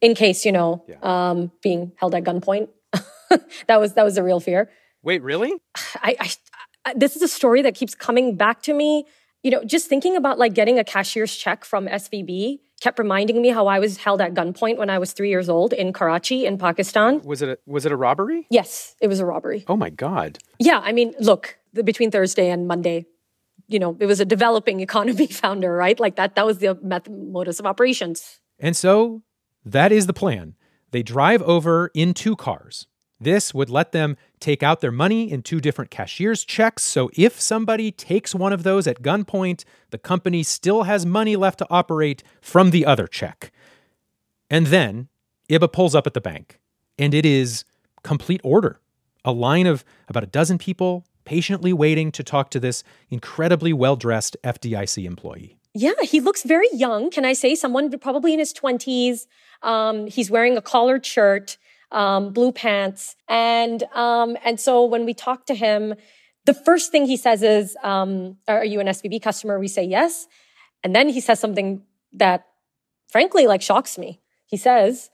in 0.00 0.14
case, 0.14 0.44
you 0.44 0.52
know, 0.52 0.84
yeah. 0.88 0.96
um, 1.02 1.50
being 1.62 1.92
held 1.96 2.14
at 2.14 2.24
gunpoint. 2.24 2.68
that 3.66 3.80
was 3.80 3.94
that 3.94 4.04
was 4.04 4.16
a 4.16 4.22
real 4.22 4.40
fear. 4.40 4.70
Wait, 5.02 5.22
really? 5.22 5.52
I, 6.02 6.16
I, 6.20 6.30
I, 6.84 6.94
this 6.94 7.16
is 7.16 7.22
a 7.22 7.28
story 7.28 7.62
that 7.62 7.74
keeps 7.74 7.94
coming 7.94 8.36
back 8.36 8.62
to 8.62 8.74
me. 8.74 9.06
You 9.42 9.50
know, 9.50 9.64
just 9.64 9.88
thinking 9.88 10.16
about 10.16 10.38
like 10.38 10.54
getting 10.54 10.78
a 10.78 10.84
cashier's 10.84 11.36
check 11.36 11.64
from 11.64 11.86
SVB 11.86 12.60
kept 12.80 12.98
reminding 12.98 13.40
me 13.40 13.48
how 13.48 13.66
I 13.66 13.78
was 13.78 13.96
held 13.98 14.20
at 14.20 14.34
gunpoint 14.34 14.76
when 14.76 14.90
I 14.90 14.98
was 14.98 15.12
three 15.12 15.30
years 15.30 15.48
old 15.48 15.72
in 15.72 15.92
Karachi 15.92 16.46
in 16.46 16.58
Pakistan. 16.58 17.20
Was 17.22 17.42
it 17.42 17.48
a, 17.48 17.58
was 17.66 17.86
it 17.86 17.92
a 17.92 17.96
robbery? 17.96 18.46
Yes, 18.50 18.94
it 19.00 19.08
was 19.08 19.20
a 19.20 19.26
robbery. 19.26 19.64
Oh 19.68 19.76
my 19.76 19.90
god. 19.90 20.38
Yeah, 20.58 20.80
I 20.82 20.92
mean, 20.92 21.14
look, 21.18 21.58
the, 21.72 21.82
between 21.82 22.10
Thursday 22.10 22.50
and 22.50 22.66
Monday, 22.66 23.06
you 23.68 23.78
know, 23.78 23.96
it 24.00 24.06
was 24.06 24.20
a 24.20 24.24
developing 24.24 24.80
economy 24.88 25.26
founder, 25.26 25.74
right? 25.74 25.98
Like 25.98 26.16
that. 26.16 26.34
That 26.34 26.46
was 26.46 26.58
the 26.58 26.78
method, 26.82 27.12
modus 27.12 27.60
of 27.60 27.66
operations. 27.66 28.40
And 28.58 28.76
so 28.76 29.22
that 29.64 29.92
is 29.92 30.06
the 30.06 30.12
plan. 30.12 30.54
They 30.90 31.02
drive 31.02 31.42
over 31.42 31.90
in 31.94 32.14
two 32.14 32.36
cars. 32.36 32.86
This 33.24 33.54
would 33.54 33.70
let 33.70 33.92
them 33.92 34.16
take 34.38 34.62
out 34.62 34.80
their 34.80 34.92
money 34.92 35.30
in 35.30 35.42
two 35.42 35.60
different 35.60 35.90
cashier's 35.90 36.44
checks. 36.44 36.82
So 36.82 37.10
if 37.14 37.40
somebody 37.40 37.90
takes 37.90 38.34
one 38.34 38.52
of 38.52 38.62
those 38.62 38.86
at 38.86 39.02
gunpoint, 39.02 39.64
the 39.90 39.98
company 39.98 40.42
still 40.42 40.84
has 40.84 41.06
money 41.06 41.34
left 41.34 41.58
to 41.58 41.66
operate 41.70 42.22
from 42.40 42.70
the 42.70 42.84
other 42.84 43.06
check. 43.06 43.50
And 44.50 44.66
then 44.66 45.08
Isa 45.48 45.68
pulls 45.68 45.94
up 45.94 46.06
at 46.06 46.14
the 46.14 46.20
bank, 46.20 46.60
and 46.98 47.14
it 47.14 47.26
is 47.26 47.64
complete 48.02 48.40
order. 48.44 48.80
A 49.24 49.32
line 49.32 49.66
of 49.66 49.84
about 50.08 50.22
a 50.22 50.26
dozen 50.26 50.58
people 50.58 51.04
patiently 51.24 51.72
waiting 51.72 52.12
to 52.12 52.22
talk 52.22 52.50
to 52.50 52.60
this 52.60 52.84
incredibly 53.08 53.72
well 53.72 53.96
dressed 53.96 54.36
FDIC 54.44 55.04
employee. 55.04 55.56
Yeah, 55.72 55.94
he 56.02 56.20
looks 56.20 56.42
very 56.44 56.68
young. 56.72 57.10
Can 57.10 57.24
I 57.24 57.32
say 57.32 57.54
someone 57.54 57.90
probably 57.98 58.32
in 58.32 58.38
his 58.38 58.52
20s? 58.52 59.26
Um, 59.62 60.06
he's 60.06 60.30
wearing 60.30 60.56
a 60.56 60.62
collared 60.62 61.04
shirt 61.04 61.56
um, 61.94 62.32
blue 62.32 62.52
pants. 62.52 63.16
And, 63.28 63.82
um, 63.94 64.36
and 64.44 64.60
so 64.60 64.84
when 64.84 65.04
we 65.06 65.14
talk 65.14 65.46
to 65.46 65.54
him, 65.54 65.94
the 66.44 66.54
first 66.54 66.92
thing 66.92 67.06
he 67.06 67.16
says 67.16 67.42
is, 67.42 67.76
um, 67.82 68.36
are 68.46 68.64
you 68.64 68.80
an 68.80 68.86
SVB 68.88 69.22
customer? 69.22 69.58
We 69.58 69.68
say 69.68 69.84
yes. 69.84 70.26
And 70.82 70.94
then 70.94 71.08
he 71.08 71.20
says 71.20 71.40
something 71.40 71.82
that 72.12 72.44
frankly, 73.14 73.46
like 73.46 73.62
shocks 73.62 73.96
me. 73.96 74.20
He 74.44 74.56
says, 74.56 75.08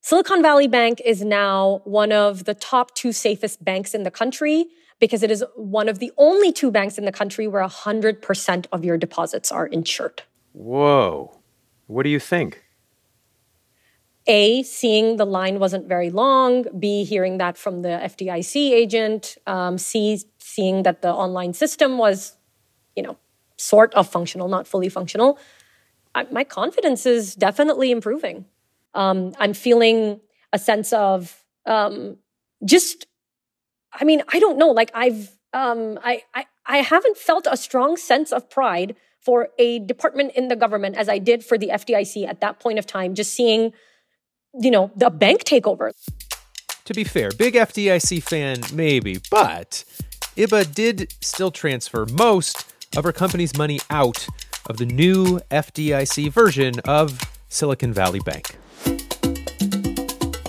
Silicon 0.00 0.42
Valley 0.42 0.66
Bank 0.66 1.00
is 1.04 1.22
now 1.22 1.80
one 1.84 2.10
of 2.10 2.44
the 2.44 2.54
top 2.54 2.92
two 2.96 3.12
safest 3.12 3.64
banks 3.64 3.94
in 3.94 4.02
the 4.02 4.10
country 4.10 4.66
because 4.98 5.22
it 5.22 5.30
is 5.30 5.44
one 5.54 5.88
of 5.88 6.00
the 6.00 6.10
only 6.18 6.50
two 6.52 6.72
banks 6.72 6.98
in 6.98 7.04
the 7.04 7.12
country 7.12 7.46
where 7.46 7.64
100% 7.64 8.66
of 8.72 8.84
your 8.84 8.98
deposits 8.98 9.52
are 9.52 9.68
insured. 9.68 10.22
Whoa. 10.54 11.38
What 11.86 12.02
do 12.02 12.08
you 12.08 12.18
think? 12.18 12.64
A, 14.30 14.62
seeing 14.62 15.16
the 15.16 15.26
line 15.26 15.58
wasn't 15.58 15.88
very 15.88 16.08
long, 16.08 16.64
B, 16.78 17.04
hearing 17.04 17.38
that 17.38 17.58
from 17.58 17.82
the 17.82 17.88
FDIC 17.88 18.70
agent, 18.70 19.36
um, 19.46 19.76
C, 19.76 20.22
seeing 20.38 20.84
that 20.84 21.02
the 21.02 21.12
online 21.12 21.52
system 21.52 21.98
was, 21.98 22.36
you 22.94 23.02
know, 23.02 23.16
sort 23.56 23.92
of 23.94 24.08
functional, 24.08 24.46
not 24.46 24.68
fully 24.68 24.88
functional. 24.88 25.36
I, 26.14 26.24
my 26.30 26.44
confidence 26.44 27.06
is 27.06 27.34
definitely 27.34 27.90
improving. 27.90 28.44
Um, 28.94 29.32
I'm 29.40 29.52
feeling 29.52 30.20
a 30.52 30.58
sense 30.58 30.92
of 30.92 31.44
um, 31.66 32.16
just, 32.64 33.06
I 33.92 34.04
mean, 34.04 34.22
I 34.32 34.38
don't 34.38 34.58
know, 34.58 34.70
like 34.70 34.92
I've, 34.94 35.36
um, 35.52 35.98
I, 36.04 36.22
I, 36.34 36.46
I 36.66 36.78
haven't 36.78 37.16
felt 37.16 37.48
a 37.50 37.56
strong 37.56 37.96
sense 37.96 38.32
of 38.32 38.48
pride 38.48 38.94
for 39.18 39.48
a 39.58 39.80
department 39.80 40.32
in 40.36 40.48
the 40.48 40.56
government 40.56 40.96
as 40.96 41.08
I 41.08 41.18
did 41.18 41.44
for 41.44 41.58
the 41.58 41.68
FDIC 41.68 42.28
at 42.28 42.40
that 42.40 42.60
point 42.60 42.78
of 42.78 42.86
time, 42.86 43.14
just 43.14 43.34
seeing 43.34 43.72
you 44.58 44.70
know, 44.70 44.90
the 44.96 45.10
bank 45.10 45.44
takeover. 45.44 45.92
To 46.84 46.94
be 46.94 47.04
fair, 47.04 47.30
big 47.30 47.54
FDIC 47.54 48.22
fan, 48.22 48.60
maybe, 48.72 49.18
but 49.30 49.84
Isa 50.36 50.64
did 50.64 51.12
still 51.20 51.50
transfer 51.50 52.06
most 52.06 52.72
of 52.96 53.04
her 53.04 53.12
company's 53.12 53.56
money 53.56 53.78
out 53.90 54.26
of 54.66 54.78
the 54.78 54.86
new 54.86 55.38
FDIC 55.50 56.32
version 56.32 56.80
of 56.80 57.20
Silicon 57.48 57.92
Valley 57.92 58.20
Bank. 58.20 58.56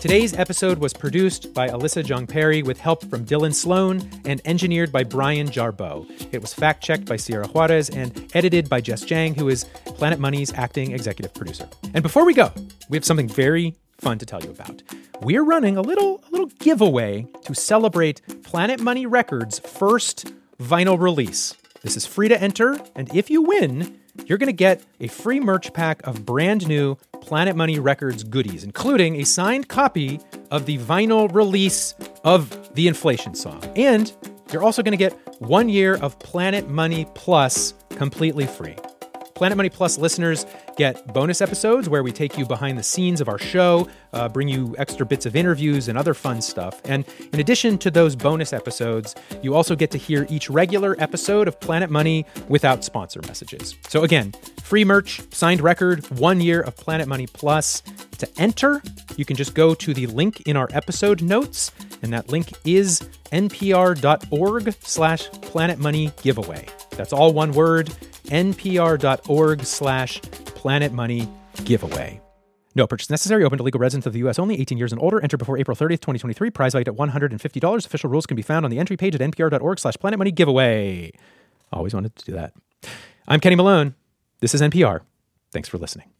Today's 0.01 0.33
episode 0.33 0.79
was 0.79 0.93
produced 0.93 1.53
by 1.53 1.67
Alyssa 1.69 2.03
Jeong 2.03 2.27
Perry 2.27 2.63
with 2.63 2.79
help 2.79 3.05
from 3.07 3.23
Dylan 3.23 3.53
Sloan 3.53 4.01
and 4.25 4.41
engineered 4.45 4.91
by 4.91 5.03
Brian 5.03 5.47
Jarboe. 5.47 6.09
It 6.33 6.41
was 6.41 6.55
fact 6.55 6.83
checked 6.83 7.05
by 7.05 7.17
Sierra 7.17 7.47
Juarez 7.47 7.87
and 7.89 8.31
edited 8.33 8.67
by 8.67 8.81
Jess 8.81 9.05
Jiang, 9.05 9.37
who 9.37 9.47
is 9.47 9.65
Planet 9.85 10.19
Money's 10.19 10.51
acting 10.55 10.91
executive 10.91 11.35
producer. 11.35 11.69
And 11.93 12.01
before 12.01 12.25
we 12.25 12.33
go, 12.33 12.51
we 12.89 12.97
have 12.97 13.05
something 13.05 13.27
very 13.29 13.75
fun 14.01 14.17
to 14.17 14.25
tell 14.25 14.43
you 14.43 14.49
about. 14.49 14.81
We're 15.21 15.43
running 15.43 15.77
a 15.77 15.81
little 15.81 16.23
a 16.27 16.31
little 16.31 16.47
giveaway 16.59 17.27
to 17.43 17.53
celebrate 17.53 18.21
Planet 18.43 18.79
Money 18.79 19.05
Records' 19.05 19.59
first 19.59 20.33
vinyl 20.59 20.99
release. 20.99 21.55
This 21.83 21.95
is 21.95 22.05
free 22.05 22.27
to 22.27 22.41
enter, 22.41 22.79
and 22.95 23.15
if 23.15 23.29
you 23.29 23.43
win, 23.43 23.99
you're 24.25 24.37
going 24.37 24.47
to 24.47 24.53
get 24.53 24.83
a 24.99 25.07
free 25.07 25.39
merch 25.39 25.71
pack 25.73 26.05
of 26.05 26.25
brand 26.25 26.67
new 26.67 26.95
Planet 27.21 27.55
Money 27.55 27.79
Records 27.79 28.23
goodies, 28.23 28.63
including 28.63 29.21
a 29.21 29.23
signed 29.23 29.67
copy 29.67 30.19
of 30.49 30.65
the 30.65 30.79
vinyl 30.79 31.33
release 31.33 31.93
of 32.23 32.73
the 32.75 32.87
inflation 32.87 33.35
song. 33.35 33.63
And 33.75 34.11
you're 34.51 34.63
also 34.63 34.83
going 34.83 34.91
to 34.91 34.97
get 34.97 35.13
one 35.39 35.69
year 35.69 35.95
of 35.97 36.19
Planet 36.19 36.67
Money 36.67 37.05
Plus 37.13 37.73
completely 37.91 38.47
free. 38.47 38.75
Planet 39.41 39.57
Money 39.57 39.69
Plus 39.71 39.97
listeners 39.97 40.45
get 40.77 41.11
bonus 41.15 41.41
episodes 41.41 41.89
where 41.89 42.03
we 42.03 42.11
take 42.11 42.37
you 42.37 42.45
behind 42.45 42.77
the 42.77 42.83
scenes 42.83 43.21
of 43.21 43.27
our 43.27 43.39
show, 43.39 43.87
uh, 44.13 44.29
bring 44.29 44.47
you 44.47 44.75
extra 44.77 45.03
bits 45.03 45.25
of 45.25 45.35
interviews 45.35 45.87
and 45.87 45.97
other 45.97 46.13
fun 46.13 46.43
stuff. 46.43 46.79
And 46.85 47.03
in 47.33 47.39
addition 47.39 47.79
to 47.79 47.89
those 47.89 48.15
bonus 48.15 48.53
episodes, 48.53 49.15
you 49.41 49.55
also 49.55 49.75
get 49.75 49.89
to 49.91 49.97
hear 49.97 50.27
each 50.29 50.47
regular 50.47 50.95
episode 50.99 51.47
of 51.47 51.59
Planet 51.59 51.89
Money 51.89 52.23
without 52.49 52.83
sponsor 52.83 53.19
messages. 53.25 53.75
So 53.89 54.03
again, 54.03 54.31
free 54.61 54.85
merch, 54.85 55.23
signed 55.33 55.61
record, 55.61 56.07
one 56.19 56.39
year 56.39 56.61
of 56.61 56.77
Planet 56.77 57.07
Money 57.07 57.25
Plus. 57.25 57.81
To 58.19 58.29
enter, 58.39 58.83
you 59.17 59.25
can 59.25 59.35
just 59.35 59.55
go 59.55 59.73
to 59.73 59.91
the 59.91 60.05
link 60.05 60.41
in 60.41 60.55
our 60.55 60.69
episode 60.71 61.23
notes, 61.23 61.71
and 62.03 62.13
that 62.13 62.29
link 62.29 62.53
is 62.63 63.01
npr.org 63.31 64.75
slash 64.81 65.31
Planet 65.31 65.79
Money 65.79 66.11
Giveaway. 66.21 66.67
That's 66.91 67.11
all 67.11 67.33
one 67.33 67.53
word 67.53 67.91
npr.org 68.25 69.63
slash 69.63 70.21
Planet 70.21 70.91
Money 70.91 71.27
giveaway. 71.63 72.21
No 72.73 72.87
purchase 72.87 73.09
necessary. 73.09 73.43
Open 73.43 73.57
to 73.57 73.63
legal 73.63 73.79
residents 73.79 74.07
of 74.07 74.13
the 74.13 74.19
U.S. 74.19 74.39
only. 74.39 74.59
18 74.59 74.77
years 74.77 74.91
and 74.93 75.01
older. 75.01 75.21
Enter 75.21 75.37
before 75.37 75.57
April 75.57 75.75
30th, 75.75 75.99
2023. 75.99 76.49
Prize 76.51 76.71
valued 76.71 76.87
at 76.87 76.95
$150. 76.95 77.85
Official 77.85 78.09
rules 78.09 78.25
can 78.25 78.35
be 78.35 78.41
found 78.41 78.65
on 78.65 78.71
the 78.71 78.79
entry 78.79 78.95
page 78.95 79.13
at 79.13 79.21
npr.org 79.21 79.79
slash 79.79 79.95
Planet 79.95 80.17
Money 80.17 80.31
giveaway. 80.31 81.11
Always 81.73 81.93
wanted 81.93 82.15
to 82.15 82.25
do 82.25 82.31
that. 82.33 82.53
I'm 83.27 83.39
Kenny 83.39 83.55
Malone. 83.55 83.95
This 84.39 84.55
is 84.55 84.61
NPR. 84.61 85.01
Thanks 85.51 85.67
for 85.67 85.77
listening. 85.77 86.11